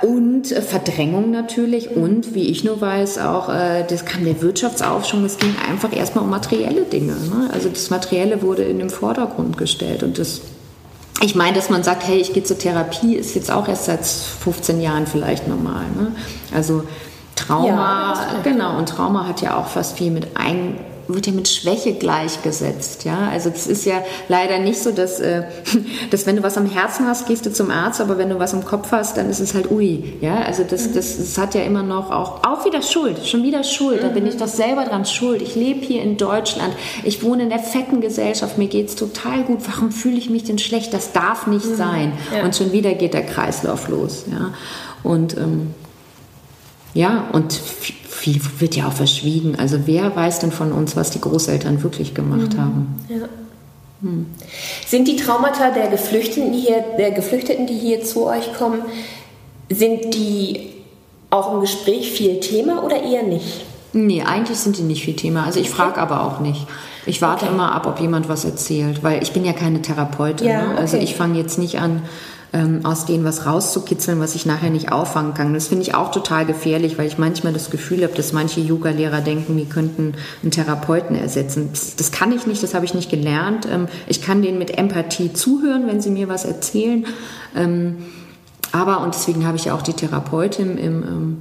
und 0.02 0.52
äh, 0.52 0.62
Verdrängung 0.62 1.32
natürlich 1.32 1.96
und 1.96 2.34
wie 2.34 2.48
ich 2.48 2.64
nur 2.64 2.82
weiß 2.82 3.20
auch, 3.20 3.50
äh, 3.50 3.84
das 3.88 4.06
kam 4.06 4.26
der 4.26 4.42
Wirtschaftsaufschwung, 4.42 5.26
es 5.26 5.38
ging 5.38 5.54
einfach 5.70 5.96
erstmal 5.96 6.24
um 6.24 6.30
materielle 6.30 6.84
Dinge. 6.84 7.14
Ne? 7.14 7.50
Also 7.52 7.70
das 7.70 7.90
Materielle 7.90 8.42
wurde 8.42 8.64
in 8.64 8.80
den 8.80 8.90
Vordergrund 8.90 9.58
gestellt 9.58 10.04
und 10.04 10.18
das 10.18 10.42
ich 11.22 11.36
meine, 11.36 11.56
dass 11.56 11.70
man 11.70 11.84
sagt, 11.84 12.08
hey, 12.08 12.18
ich 12.18 12.34
gehe 12.34 12.44
zur 12.44 12.58
Therapie, 12.58 13.16
ist 13.16 13.36
jetzt 13.36 13.50
auch 13.50 13.68
erst 13.68 13.86
seit 13.86 14.06
15 14.06 14.82
Jahren 14.82 15.08
vielleicht 15.08 15.48
normal. 15.48 15.86
Ne? 15.96 16.12
Also 16.54 16.84
Trauma, 17.36 18.14
ja, 18.14 18.40
genau, 18.44 18.78
und 18.78 18.90
Trauma 18.90 19.28
hat 19.28 19.42
ja 19.42 19.58
auch 19.58 19.68
fast 19.68 19.98
viel 19.98 20.12
mit 20.12 20.36
ein 20.36 20.78
wird 21.08 21.28
ja 21.28 21.34
mit 21.34 21.48
Schwäche 21.48 21.94
gleichgesetzt. 21.94 23.06
Ja? 23.06 23.30
Also 23.30 23.50
es 23.50 23.68
ist 23.68 23.86
ja 23.86 24.04
leider 24.28 24.60
nicht 24.60 24.82
so, 24.82 24.92
dass, 24.92 25.20
äh, 25.20 25.44
dass 26.12 26.26
wenn 26.26 26.36
du 26.36 26.44
was 26.44 26.58
am 26.58 26.66
Herzen 26.66 27.08
hast, 27.08 27.28
gehst 27.28 27.46
du 27.46 27.52
zum 27.52 27.72
Arzt, 27.72 28.02
aber 28.02 28.18
wenn 28.18 28.30
du 28.30 28.40
was 28.40 28.54
im 28.54 28.66
Kopf 28.66 28.92
hast, 28.92 29.18
dann 29.18 29.30
ist 29.30 29.40
es 29.40 29.54
halt 29.54 29.72
ui. 29.72 30.16
Ja? 30.22 30.42
Also 30.42 30.64
das, 30.64 30.90
mhm. 30.90 30.94
das, 30.94 31.18
das 31.18 31.38
hat 31.38 31.56
ja 31.56 31.62
immer 31.62 31.84
noch 31.84 32.12
auch, 32.12 32.44
auch 32.44 32.66
wieder 32.66 32.82
Schuld, 32.82 33.26
schon 33.26 33.44
wieder 33.44 33.64
Schuld. 33.64 34.04
Da 34.04 34.10
bin 34.10 34.24
mhm. 34.24 34.30
ich 34.30 34.38
doch 34.38 34.48
selber 34.48 34.86
dran 34.86 35.06
schuld. 35.06 35.42
Ich 35.42 35.56
lebe 35.56 35.80
hier 35.80 36.02
in 36.02 36.18
Deutschland, 36.18 36.74
ich 37.04 37.24
wohne 37.24 37.44
in 37.44 37.50
der 37.50 37.60
fetten 37.60 38.02
Gesellschaft, 38.02 38.58
mir 38.58 38.68
geht 38.68 38.90
es 38.90 38.96
total 38.96 39.44
gut. 39.44 39.60
Warum 39.68 39.92
fühle 39.92 40.18
ich 40.18 40.30
mich 40.30 40.44
denn 40.44 40.60
schlecht? 40.60 40.94
Das 40.94 41.14
darf 41.14 41.48
nicht 41.48 41.66
mhm. 41.66 41.76
sein. 41.76 42.12
Ja. 42.36 42.44
Und 42.44 42.56
schon 42.56 42.72
wieder 42.72 42.94
geht 42.94 43.14
der 43.14 43.26
Kreislauf 43.26 43.88
los. 43.88 44.26
Ja? 44.30 44.54
Und 45.04 45.38
ähm, 45.38 45.74
ja, 46.94 47.28
und 47.32 47.54
viel 47.54 48.42
wird 48.60 48.76
ja 48.76 48.88
auch 48.88 48.94
verschwiegen. 48.94 49.56
Also 49.58 49.80
wer 49.86 50.16
weiß 50.16 50.40
denn 50.40 50.52
von 50.52 50.72
uns, 50.72 50.96
was 50.96 51.12
die 51.12 51.22
Großeltern 51.22 51.84
wirklich 51.84 52.14
gemacht 52.14 52.54
mhm. 52.54 52.62
haben? 52.62 53.06
Ja. 53.10 53.30
Hm. 54.02 54.28
Sind 54.86 55.08
die 55.08 55.16
Traumata 55.16 55.72
der 55.72 55.88
Geflüchteten, 55.88 56.52
die 56.54 56.60
hier, 56.60 56.84
der 56.98 57.12
Geflüchteten, 57.12 57.66
die 57.66 57.78
hier 57.78 58.04
zu 58.04 58.28
euch 58.28 58.54
kommen, 58.54 58.82
sind 59.70 60.14
die 60.14 60.74
auch 61.30 61.54
im 61.54 61.62
Gespräch 61.62 62.12
viel 62.12 62.40
Thema 62.40 62.84
oder 62.84 63.02
eher 63.02 63.24
nicht? 63.24 63.66
Nee, 63.94 64.22
eigentlich 64.22 64.58
sind 64.60 64.78
die 64.78 64.84
nicht 64.84 65.04
viel 65.04 65.16
Thema. 65.16 65.46
Also 65.46 65.60
ich 65.60 65.70
frage 65.70 66.00
aber 66.00 66.24
auch 66.26 66.40
nicht. 66.40 66.68
Ich 67.06 67.22
warte 67.22 67.46
okay. 67.46 67.54
immer 67.54 67.74
ab, 67.74 67.88
ob 67.88 68.00
jemand 68.00 68.30
was 68.30 68.46
erzählt, 68.46 69.02
weil 69.02 69.24
ich 69.24 69.32
bin 69.32 69.46
ja 69.46 69.54
keine 69.54 69.82
Therapeutin. 69.82 70.48
Ja, 70.48 70.68
ne? 70.68 70.78
Also 70.78 70.98
okay. 70.98 71.06
ich 71.06 71.16
fange 71.16 71.40
jetzt 71.40 71.58
nicht 71.58 71.80
an, 71.80 72.04
ähm, 72.54 72.86
aus 72.86 73.06
denen 73.06 73.24
was 73.24 73.46
rauszukitzeln, 73.46 74.20
was 74.20 74.36
ich 74.36 74.46
nachher 74.46 74.70
nicht 74.70 74.92
auffangen 74.92 75.34
kann. 75.34 75.54
Das 75.54 75.68
finde 75.68 75.84
ich 75.84 75.96
auch 75.96 76.12
total 76.12 76.46
gefährlich, 76.46 76.98
weil 76.98 77.08
ich 77.08 77.18
manchmal 77.18 77.54
das 77.54 77.70
Gefühl 77.70 78.04
habe, 78.04 78.14
dass 78.14 78.32
manche 78.32 78.62
Yoga-Lehrer 78.62 79.22
denken, 79.22 79.58
die 79.58 79.66
könnten 79.66 80.14
einen 80.42 80.52
Therapeuten 80.52 81.16
ersetzen. 81.16 81.70
Das, 81.98 82.12
kann 82.12 82.32
ich 82.32 82.48
nicht, 82.48 82.64
das 82.64 82.74
habe 82.74 82.86
ich 82.86 82.94
nicht 82.94 83.10
gelernt. 83.10 83.68
Ähm, 83.70 83.88
ich 84.08 84.22
kann 84.22 84.42
denen 84.42 84.58
mit 84.58 84.78
Empathie 84.78 85.34
zuhören, 85.34 85.88
wenn 85.88 86.00
sie 86.00 86.10
mir 86.10 86.30
was 86.30 86.46
erzählen. 86.46 87.06
Ähm, 87.56 87.98
aber, 88.72 89.02
und 89.02 89.14
deswegen 89.14 89.46
habe 89.46 89.58
ich 89.58 89.66
ja 89.66 89.76
auch 89.76 89.82
die 89.82 89.94
Therapeutin 89.94 90.78
im, 90.78 91.04
im, 91.04 91.38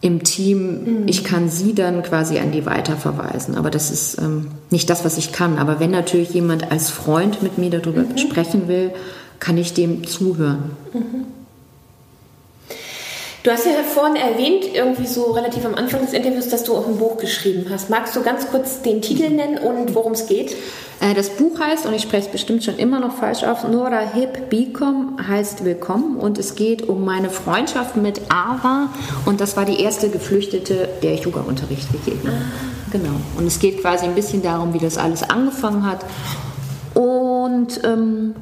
im 0.00 0.24
Team, 0.24 1.02
mhm. 1.02 1.08
ich 1.08 1.24
kann 1.24 1.48
sie 1.48 1.74
dann 1.74 2.02
quasi 2.02 2.38
an 2.38 2.52
die 2.52 2.66
weiterverweisen. 2.66 3.56
Aber 3.56 3.70
das 3.70 3.90
ist 3.90 4.20
ähm, 4.20 4.48
nicht 4.70 4.90
das, 4.90 5.04
was 5.06 5.16
ich 5.16 5.32
kann. 5.32 5.58
Aber 5.58 5.80
wenn 5.80 5.90
natürlich 5.90 6.30
jemand 6.30 6.70
als 6.70 6.90
Freund 6.90 7.42
mit 7.42 7.56
mir 7.56 7.70
darüber 7.70 8.02
mhm. 8.02 8.18
sprechen 8.18 8.68
will, 8.68 8.92
kann 9.40 9.56
ich 9.56 9.74
dem 9.74 10.06
zuhören. 10.06 10.76
Mhm. 10.92 11.26
Du 13.44 13.52
hast 13.52 13.64
ja 13.64 13.72
vorhin 13.82 14.16
erwähnt, 14.16 14.64
irgendwie 14.74 15.06
so 15.06 15.30
relativ 15.30 15.64
am 15.64 15.74
Anfang 15.74 16.00
des 16.00 16.12
Interviews, 16.12 16.48
dass 16.48 16.64
du 16.64 16.76
auch 16.76 16.86
ein 16.86 16.98
Buch 16.98 17.16
geschrieben 17.18 17.66
hast. 17.70 17.88
Magst 17.88 18.14
du 18.16 18.22
ganz 18.22 18.50
kurz 18.50 18.82
den 18.82 19.00
Titel 19.00 19.30
nennen 19.30 19.58
und 19.58 19.94
worum 19.94 20.12
es 20.12 20.26
geht? 20.26 20.56
Äh, 21.00 21.14
das 21.14 21.30
Buch 21.30 21.58
heißt, 21.60 21.86
und 21.86 21.94
ich 21.94 22.02
spreche 22.02 22.26
es 22.26 22.32
bestimmt 22.32 22.64
schon 22.64 22.76
immer 22.78 22.98
noch 22.98 23.14
falsch 23.14 23.44
auf, 23.44 23.66
Nora 23.66 24.00
Hip 24.00 24.50
Bikom 24.50 25.16
heißt 25.26 25.64
Willkommen 25.64 26.16
und 26.16 26.36
es 26.36 26.56
geht 26.56 26.88
um 26.88 27.04
meine 27.04 27.30
Freundschaft 27.30 27.96
mit 27.96 28.20
Ava 28.28 28.88
und 29.24 29.40
das 29.40 29.56
war 29.56 29.64
die 29.64 29.80
erste 29.80 30.10
Geflüchtete, 30.10 30.88
der 31.02 31.14
ich 31.14 31.20
Yoga-Unterricht 31.24 31.90
gegeben 31.92 32.20
habe. 32.26 32.36
Ah. 32.36 32.90
Genau. 32.90 33.14
Und 33.36 33.46
es 33.46 33.60
geht 33.60 33.80
quasi 33.80 34.04
ein 34.04 34.14
bisschen 34.14 34.42
darum, 34.42 34.74
wie 34.74 34.78
das 34.78 34.98
alles 34.98 35.22
angefangen 35.22 35.86
hat 35.86 36.04
und 36.94 37.80
ähm, 37.84 38.34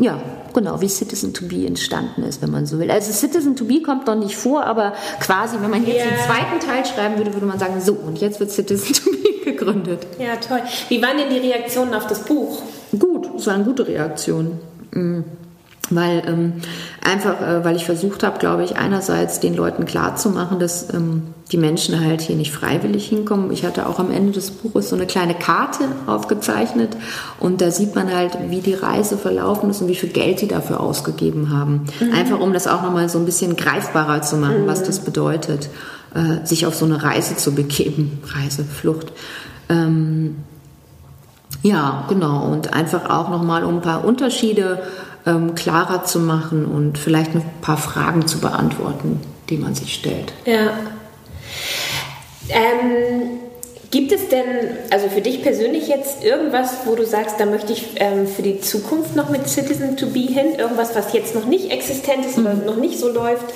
ja, 0.00 0.20
genau, 0.54 0.80
wie 0.80 0.88
Citizen 0.88 1.34
to 1.34 1.46
Be 1.46 1.66
entstanden 1.66 2.22
ist, 2.22 2.40
wenn 2.40 2.50
man 2.50 2.64
so 2.64 2.78
will. 2.78 2.90
Also 2.90 3.12
Citizen 3.12 3.54
to 3.54 3.66
Be 3.66 3.82
kommt 3.82 4.06
noch 4.06 4.16
nicht 4.16 4.36
vor, 4.36 4.64
aber 4.64 4.94
quasi, 5.20 5.56
wenn 5.60 5.70
man 5.70 5.86
jetzt 5.86 5.96
yeah. 5.96 6.08
den 6.08 6.18
zweiten 6.26 6.66
Teil 6.66 6.86
schreiben 6.86 7.18
würde, 7.18 7.34
würde 7.34 7.46
man 7.46 7.58
sagen, 7.58 7.80
so, 7.80 7.92
und 7.92 8.18
jetzt 8.18 8.40
wird 8.40 8.50
Citizen 8.50 8.94
to 9.04 9.10
Be 9.10 9.44
gegründet. 9.44 10.06
Ja, 10.18 10.36
toll. 10.36 10.62
Wie 10.88 11.02
waren 11.02 11.18
denn 11.18 11.28
die 11.28 11.38
Reaktionen 11.38 11.92
auf 11.92 12.06
das 12.06 12.20
Buch? 12.20 12.62
Gut, 12.98 13.28
es 13.36 13.46
waren 13.46 13.64
gute 13.64 13.86
Reaktionen. 13.86 14.58
Mhm 14.92 15.24
weil 15.90 16.22
ähm, 16.26 16.52
einfach, 17.02 17.40
äh, 17.40 17.64
weil 17.64 17.76
ich 17.76 17.84
versucht 17.84 18.22
habe, 18.22 18.38
glaube 18.38 18.64
ich, 18.64 18.76
einerseits 18.76 19.40
den 19.40 19.54
Leuten 19.54 19.86
klarzumachen, 19.86 20.60
dass 20.60 20.92
ähm, 20.94 21.34
die 21.52 21.56
Menschen 21.56 22.00
halt 22.00 22.20
hier 22.20 22.36
nicht 22.36 22.52
freiwillig 22.52 23.08
hinkommen. 23.08 23.50
Ich 23.50 23.64
hatte 23.64 23.88
auch 23.88 23.98
am 23.98 24.10
Ende 24.12 24.32
des 24.32 24.50
Buches 24.50 24.88
so 24.88 24.96
eine 24.96 25.06
kleine 25.06 25.34
Karte 25.34 25.84
aufgezeichnet 26.06 26.96
und 27.40 27.60
da 27.60 27.70
sieht 27.70 27.94
man 27.94 28.14
halt, 28.14 28.38
wie 28.48 28.60
die 28.60 28.74
Reise 28.74 29.18
verlaufen 29.18 29.70
ist 29.70 29.80
und 29.80 29.88
wie 29.88 29.96
viel 29.96 30.10
Geld 30.10 30.40
die 30.40 30.48
dafür 30.48 30.80
ausgegeben 30.80 31.50
haben. 31.50 31.86
Mhm. 32.00 32.12
Einfach 32.12 32.40
um 32.40 32.52
das 32.52 32.68
auch 32.68 32.82
nochmal 32.82 33.08
so 33.08 33.18
ein 33.18 33.24
bisschen 33.24 33.56
greifbarer 33.56 34.22
zu 34.22 34.36
machen, 34.36 34.62
mhm. 34.62 34.66
was 34.68 34.84
das 34.84 35.00
bedeutet, 35.00 35.68
äh, 36.14 36.46
sich 36.46 36.66
auf 36.66 36.74
so 36.74 36.84
eine 36.84 37.02
Reise 37.02 37.36
zu 37.36 37.52
begeben, 37.52 38.20
Reise, 38.34 38.64
Flucht. 38.64 39.12
Ähm, 39.68 40.36
ja, 41.62 42.04
genau. 42.08 42.44
Und 42.44 42.72
einfach 42.72 43.10
auch 43.10 43.28
nochmal 43.28 43.64
um 43.64 43.76
ein 43.76 43.82
paar 43.82 44.04
Unterschiede 44.04 44.82
ähm, 45.26 45.54
klarer 45.54 46.04
zu 46.04 46.20
machen 46.20 46.64
und 46.64 46.96
vielleicht 46.96 47.34
ein 47.34 47.42
paar 47.60 47.76
Fragen 47.76 48.26
zu 48.26 48.38
beantworten, 48.38 49.20
die 49.48 49.58
man 49.58 49.74
sich 49.74 49.94
stellt. 49.94 50.32
Ja. 50.46 50.70
Ähm, 52.50 53.40
gibt 53.90 54.12
es 54.12 54.28
denn, 54.28 54.44
also 54.90 55.08
für 55.08 55.20
dich 55.20 55.42
persönlich 55.42 55.88
jetzt 55.88 56.22
irgendwas, 56.24 56.70
wo 56.84 56.94
du 56.94 57.04
sagst, 57.04 57.36
da 57.38 57.46
möchte 57.46 57.72
ich 57.72 57.86
ähm, 57.96 58.26
für 58.26 58.42
die 58.42 58.60
Zukunft 58.60 59.16
noch 59.16 59.30
mit 59.30 59.48
Citizen 59.48 59.96
to 59.96 60.06
Be 60.06 60.20
hin, 60.20 60.54
irgendwas, 60.58 60.94
was 60.94 61.12
jetzt 61.12 61.34
noch 61.34 61.46
nicht 61.46 61.70
existent 61.70 62.24
ist 62.24 62.38
mhm. 62.38 62.46
oder 62.46 62.54
noch 62.54 62.76
nicht 62.76 62.98
so 62.98 63.08
läuft? 63.08 63.46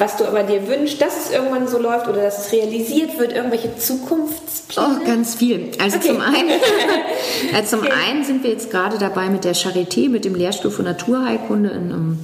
was 0.00 0.16
du 0.16 0.24
aber 0.24 0.42
dir 0.42 0.66
wünschst, 0.66 1.00
dass 1.00 1.26
es 1.26 1.30
irgendwann 1.30 1.68
so 1.68 1.78
läuft 1.78 2.08
oder 2.08 2.22
dass 2.22 2.46
es 2.46 2.52
realisiert 2.52 3.18
wird, 3.18 3.34
irgendwelche 3.34 3.76
Zukunftspläne? 3.76 4.98
Oh, 4.98 5.06
ganz 5.06 5.34
viel. 5.34 5.72
Also 5.78 5.98
okay. 5.98 6.08
zum, 6.08 6.20
einen, 6.22 6.48
äh, 7.54 7.64
zum 7.64 7.80
okay. 7.80 7.92
einen 8.08 8.24
sind 8.24 8.42
wir 8.42 8.50
jetzt 8.50 8.70
gerade 8.70 8.96
dabei 8.96 9.28
mit 9.28 9.44
der 9.44 9.54
Charité, 9.54 10.08
mit 10.08 10.24
dem 10.24 10.34
Lehrstuhl 10.34 10.70
für 10.70 10.82
Naturheilkunde 10.82 11.68
in, 11.68 11.92
um, 11.92 12.18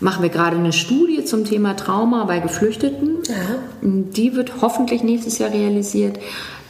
machen 0.00 0.22
wir 0.22 0.30
gerade 0.30 0.56
eine 0.56 0.72
Studie 0.72 1.24
zum 1.24 1.44
Thema 1.44 1.74
Trauma 1.74 2.24
bei 2.24 2.40
Geflüchteten. 2.40 3.18
Aha. 3.28 3.56
Die 3.82 4.34
wird 4.34 4.60
hoffentlich 4.60 5.02
nächstes 5.02 5.38
Jahr 5.38 5.52
realisiert. 5.52 6.18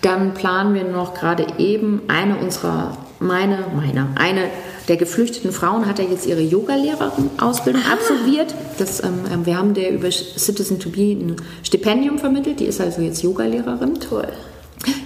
Dann 0.03 0.35
planen 0.35 0.75
wir 0.75 0.85
noch 0.85 1.15
gerade 1.15 1.47
eben 1.59 2.03
eine 2.09 2.37
unserer, 2.37 2.97
meine, 3.19 3.65
meine, 3.75 4.09
eine 4.17 4.51
der 4.89 4.97
geflüchteten 4.97 5.51
Frauen 5.51 5.87
hat 5.87 5.99
er 5.99 6.05
jetzt 6.09 6.27
ihre 6.27 6.43
Yoga-Lehrerin-Ausbildung 6.43 7.83
ah. 7.89 7.95
absolviert. 7.95 8.55
Das, 8.79 9.03
ähm, 9.03 9.21
ähm, 9.33 9.47
wir 9.47 9.59
haben 9.59 9.75
der 9.75 9.91
über 9.91 10.11
Citizen 10.11 10.79
to 10.79 10.91
Be 10.91 11.13
ein 11.13 11.37
Stipendium 11.65 12.19
vermittelt. 12.19 12.61
Die 12.61 12.67
ist 12.67 12.81
also 12.81 13.03
jetzt 13.03 13.23
Yoga-Lehrerin. 13.23 13.99
Toll. 13.99 14.29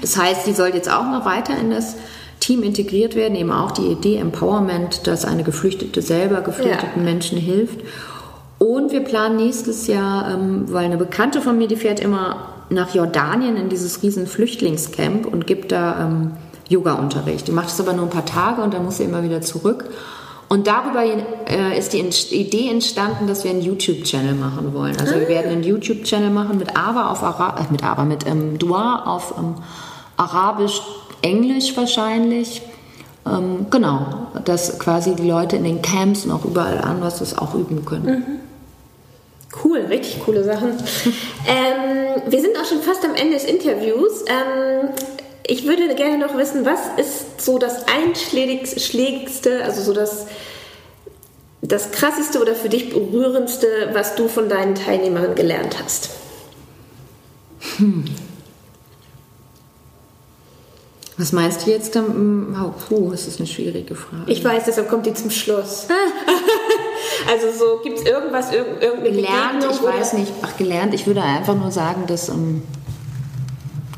Das 0.02 0.18
heißt, 0.18 0.44
sie 0.44 0.52
soll 0.52 0.74
jetzt 0.74 0.90
auch 0.90 1.04
noch 1.04 1.24
weiter 1.24 1.58
in 1.58 1.70
das 1.70 1.96
Team 2.40 2.62
integriert 2.62 3.14
werden. 3.14 3.36
Eben 3.36 3.52
auch 3.52 3.70
die 3.70 3.86
Idee 3.86 4.16
Empowerment, 4.16 5.06
dass 5.06 5.24
eine 5.24 5.44
Geflüchtete 5.44 6.02
selber 6.02 6.42
geflüchteten 6.42 6.90
ja. 6.96 7.02
Menschen 7.02 7.38
hilft. 7.38 7.80
Und 8.60 8.92
wir 8.92 9.00
planen 9.00 9.36
nächstes 9.36 9.86
Jahr, 9.86 10.34
ähm, 10.34 10.66
weil 10.68 10.84
eine 10.84 10.98
Bekannte 10.98 11.40
von 11.40 11.56
mir, 11.56 11.66
die 11.66 11.76
fährt 11.76 11.98
immer 11.98 12.48
nach 12.68 12.94
Jordanien 12.94 13.56
in 13.56 13.70
dieses 13.70 14.02
riesen 14.02 14.26
Flüchtlingscamp 14.26 15.24
und 15.24 15.46
gibt 15.46 15.72
da 15.72 16.04
ähm, 16.04 16.32
Yoga-Unterricht. 16.68 17.48
Die 17.48 17.52
macht 17.52 17.70
es 17.70 17.80
aber 17.80 17.94
nur 17.94 18.04
ein 18.04 18.10
paar 18.10 18.26
Tage 18.26 18.60
und 18.60 18.74
dann 18.74 18.84
muss 18.84 18.98
sie 18.98 19.04
immer 19.04 19.22
wieder 19.22 19.40
zurück. 19.40 19.86
Und 20.50 20.66
darüber 20.66 21.02
äh, 21.02 21.78
ist 21.78 21.94
die 21.94 22.00
Idee 22.36 22.68
entstanden, 22.68 23.26
dass 23.26 23.44
wir 23.44 23.50
einen 23.50 23.62
YouTube-Channel 23.62 24.34
machen 24.34 24.74
wollen. 24.74 24.94
Also 25.00 25.14
wir 25.14 25.28
werden 25.28 25.52
einen 25.52 25.62
YouTube-Channel 25.62 26.28
machen 26.28 26.58
mit 26.58 26.76
Ava 26.76 27.10
auf 27.12 27.22
Ara 27.22 27.58
äh, 27.60 27.72
mit 27.72 27.82
Ava 27.82 28.04
mit 28.04 28.26
ähm, 28.26 28.58
Dua 28.58 29.04
auf 29.06 29.32
ähm, 29.38 29.54
Arabisch, 30.18 30.82
Englisch 31.22 31.74
wahrscheinlich. 31.78 32.60
Ähm, 33.26 33.68
genau, 33.70 34.26
dass 34.44 34.78
quasi 34.78 35.14
die 35.14 35.26
Leute 35.26 35.56
in 35.56 35.64
den 35.64 35.80
Camps 35.80 36.26
und 36.26 36.32
auch 36.32 36.44
überall 36.44 36.78
anders 36.78 37.20
das 37.20 37.38
auch 37.38 37.54
üben 37.54 37.86
können. 37.86 38.04
Mhm. 38.04 38.39
Cool, 39.64 39.80
richtig 39.80 40.20
coole 40.24 40.44
Sachen. 40.44 40.70
ähm, 41.46 42.22
wir 42.26 42.40
sind 42.40 42.56
auch 42.56 42.64
schon 42.64 42.82
fast 42.82 43.04
am 43.04 43.14
Ende 43.14 43.34
des 43.34 43.44
Interviews. 43.44 44.24
Ähm, 44.28 44.90
ich 45.46 45.66
würde 45.66 45.92
gerne 45.96 46.18
noch 46.18 46.36
wissen, 46.36 46.64
was 46.64 46.80
ist 46.96 47.40
so 47.40 47.58
das 47.58 47.86
einschlägigste, 47.88 49.64
also 49.64 49.82
so 49.82 49.92
das, 49.92 50.26
das 51.62 51.90
krasseste 51.90 52.40
oder 52.40 52.54
für 52.54 52.68
dich 52.68 52.90
berührendste, 52.90 53.90
was 53.92 54.14
du 54.14 54.28
von 54.28 54.48
deinen 54.48 54.76
Teilnehmern 54.76 55.34
gelernt 55.34 55.76
hast? 55.82 56.10
Hm. 57.78 58.04
Was 61.20 61.32
meinst 61.32 61.66
du 61.66 61.70
jetzt? 61.70 61.92
Puh, 61.92 63.10
das 63.10 63.26
ist 63.26 63.40
eine 63.40 63.46
schwierige 63.46 63.94
Frage. 63.94 64.22
Ich 64.32 64.42
weiß, 64.42 64.64
deshalb 64.64 64.88
kommt 64.88 65.04
die 65.04 65.12
zum 65.12 65.30
Schluss. 65.30 65.86
also 67.30 67.46
so, 67.58 67.82
gibt 67.82 67.98
es 67.98 68.06
irgendwas, 68.06 68.50
irgendeine 68.50 69.10
Gelernt, 69.10 69.66
ich 69.70 69.82
weiß 69.82 70.14
nicht. 70.14 70.32
Ach, 70.40 70.56
gelernt, 70.56 70.94
ich 70.94 71.06
würde 71.06 71.22
einfach 71.22 71.54
nur 71.54 71.70
sagen, 71.70 72.04
dass... 72.06 72.30
Ähm, 72.30 72.62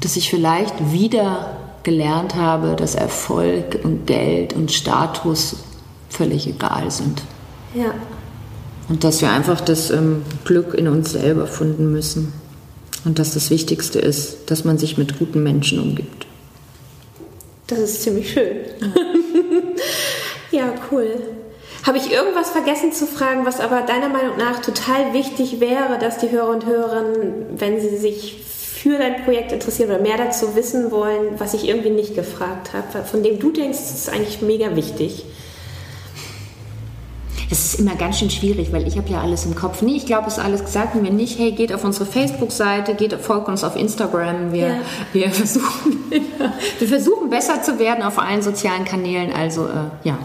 dass 0.01 0.17
ich 0.17 0.31
vielleicht 0.31 0.93
wieder 0.93 1.57
gelernt 1.85 2.35
habe, 2.35 2.75
dass 2.75 2.97
Erfolg 2.97 3.79
und 3.85 4.09
Geld 4.09 4.53
und 4.53 4.73
Status 4.73 5.59
völlig 6.09 6.49
egal 6.49 6.91
sind. 6.91 7.23
Ja. 7.73 7.95
Und 8.89 9.05
dass 9.05 9.23
wir 9.23 9.31
einfach 9.31 9.61
das 9.61 9.91
ähm, 9.91 10.23
Glück 10.45 10.75
in 10.75 10.89
uns 10.89 11.13
selber 11.13 11.47
finden 11.47 11.93
müssen. 11.93 12.33
Und 13.05 13.21
dass 13.21 13.35
das 13.35 13.51
Wichtigste 13.51 14.01
ist, 14.01 14.51
dass 14.51 14.65
man 14.65 14.77
sich 14.77 14.99
mit 14.99 15.21
guten 15.21 15.45
Menschen 15.45 15.79
umgibt. 15.79 16.27
Das 17.73 17.81
ist 17.81 18.03
ziemlich 18.03 18.31
schön. 18.31 18.67
ja, 20.51 20.75
cool. 20.91 21.15
Habe 21.87 21.97
ich 21.97 22.13
irgendwas 22.13 22.51
vergessen 22.51 22.93
zu 22.93 23.07
fragen, 23.07 23.47
was 23.47 23.61
aber 23.61 23.81
deiner 23.81 24.11
Meinung 24.11 24.37
nach 24.37 24.61
total 24.61 25.15
wichtig 25.15 25.59
wäre, 25.59 25.99
dass 25.99 26.19
die 26.19 26.31
Hörer 26.31 26.51
und 26.51 26.67
Hörerinnen, 26.67 27.47
wenn 27.57 27.81
sie 27.81 27.97
sich 27.97 28.43
für 28.45 28.99
dein 28.99 29.25
Projekt 29.25 29.53
interessieren 29.53 29.91
oder 29.91 30.01
mehr 30.01 30.19
dazu 30.19 30.55
wissen 30.55 30.91
wollen, 30.91 31.41
was 31.41 31.55
ich 31.55 31.67
irgendwie 31.67 31.89
nicht 31.89 32.15
gefragt 32.15 32.75
habe, 32.75 33.07
von 33.07 33.23
dem 33.23 33.39
du 33.39 33.51
denkst, 33.51 33.79
ist 33.79 34.11
eigentlich 34.11 34.43
mega 34.43 34.77
wichtig? 34.77 35.25
Das 37.53 37.75
ist 37.75 37.81
immer 37.81 37.97
ganz 37.97 38.19
schön 38.19 38.31
schwierig, 38.31 38.73
weil 38.73 38.89
ich 38.89 38.97
habe 38.97 39.11
ja 39.11 39.21
alles 39.21 39.45
im 39.45 39.55
Kopf. 39.55 39.83
Nee, 39.83 39.97
ich 39.97 40.07
glaube, 40.07 40.27
es 40.27 40.39
ist 40.39 40.43
alles 40.43 40.65
gesagt. 40.65 40.95
Und 40.95 41.05
wenn 41.05 41.17
nicht, 41.17 41.39
hey, 41.39 41.53
geht 41.53 41.71
auf 41.75 41.85
unsere 41.85 42.07
Facebook-Seite, 42.07 42.95
geht 42.95 43.13
folgt 43.13 43.47
uns 43.49 43.63
auf 43.63 43.77
Instagram. 43.77 44.53
Wir, 44.53 44.69
ja. 44.69 44.75
wir, 45.13 45.31
versuchen, 45.31 45.99
wir 46.79 46.89
versuchen 46.89 47.29
besser 47.29 47.63
zu 47.63 47.79
werden 47.79 48.03
auf 48.05 48.19
allen 48.19 48.41
sozialen 48.41 48.87
Kanälen. 48.87 49.35
Also 49.35 49.67
äh, 49.67 50.09
ja. 50.09 50.17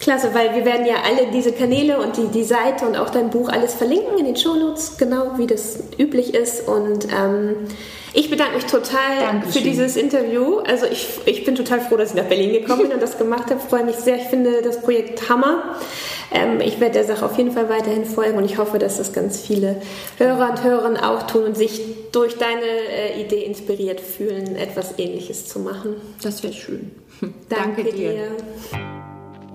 Klasse, 0.00 0.30
weil 0.32 0.54
wir 0.54 0.64
werden 0.64 0.86
ja 0.86 0.96
alle 1.04 1.30
diese 1.30 1.52
Kanäle 1.52 2.00
und 2.00 2.16
die, 2.16 2.26
die 2.28 2.42
Seite 2.42 2.86
und 2.86 2.96
auch 2.96 3.10
dein 3.10 3.28
Buch 3.28 3.50
alles 3.50 3.74
verlinken 3.74 4.18
in 4.18 4.24
den 4.24 4.36
Shownotes, 4.36 4.96
genau 4.96 5.36
wie 5.36 5.46
das 5.46 5.78
üblich 5.98 6.32
ist. 6.32 6.66
Und 6.66 7.06
ähm, 7.12 7.68
ich 8.14 8.30
bedanke 8.30 8.54
mich 8.54 8.64
total 8.64 9.18
Dankeschön. 9.20 9.52
für 9.52 9.68
dieses 9.68 9.96
Interview. 9.96 10.60
Also 10.60 10.86
ich, 10.86 11.06
ich 11.26 11.44
bin 11.44 11.54
total 11.54 11.80
froh, 11.80 11.98
dass 11.98 12.10
ich 12.10 12.16
nach 12.16 12.24
Berlin 12.24 12.52
gekommen 12.52 12.82
bin 12.84 12.92
und 12.92 13.02
das 13.02 13.18
gemacht 13.18 13.50
habe. 13.50 13.60
Freue 13.60 13.84
mich 13.84 13.96
sehr. 13.96 14.16
Ich 14.16 14.24
finde 14.24 14.62
das 14.62 14.80
Projekt 14.80 15.28
Hammer. 15.28 15.76
Ähm, 16.32 16.60
ich 16.60 16.80
werde 16.80 16.94
der 16.94 17.04
Sache 17.04 17.24
auf 17.24 17.36
jeden 17.36 17.52
Fall 17.52 17.68
weiterhin 17.68 18.06
folgen 18.06 18.38
und 18.38 18.44
ich 18.46 18.56
hoffe, 18.56 18.78
dass 18.78 18.96
das 18.96 19.12
ganz 19.12 19.38
viele 19.38 19.82
Hörer 20.16 20.50
und 20.50 20.64
Hörerinnen 20.64 20.96
auch 20.96 21.24
tun 21.24 21.44
und 21.44 21.56
sich 21.58 21.82
durch 22.10 22.38
deine 22.38 22.62
äh, 22.62 23.20
Idee 23.20 23.44
inspiriert 23.44 24.00
fühlen, 24.00 24.56
etwas 24.56 24.98
Ähnliches 24.98 25.46
zu 25.46 25.58
machen. 25.58 25.96
Das 26.22 26.42
wäre 26.42 26.54
schön. 26.54 26.90
Danke, 27.20 27.82
Danke 27.82 27.84
dir. 27.84 28.12
dir. 28.12 28.99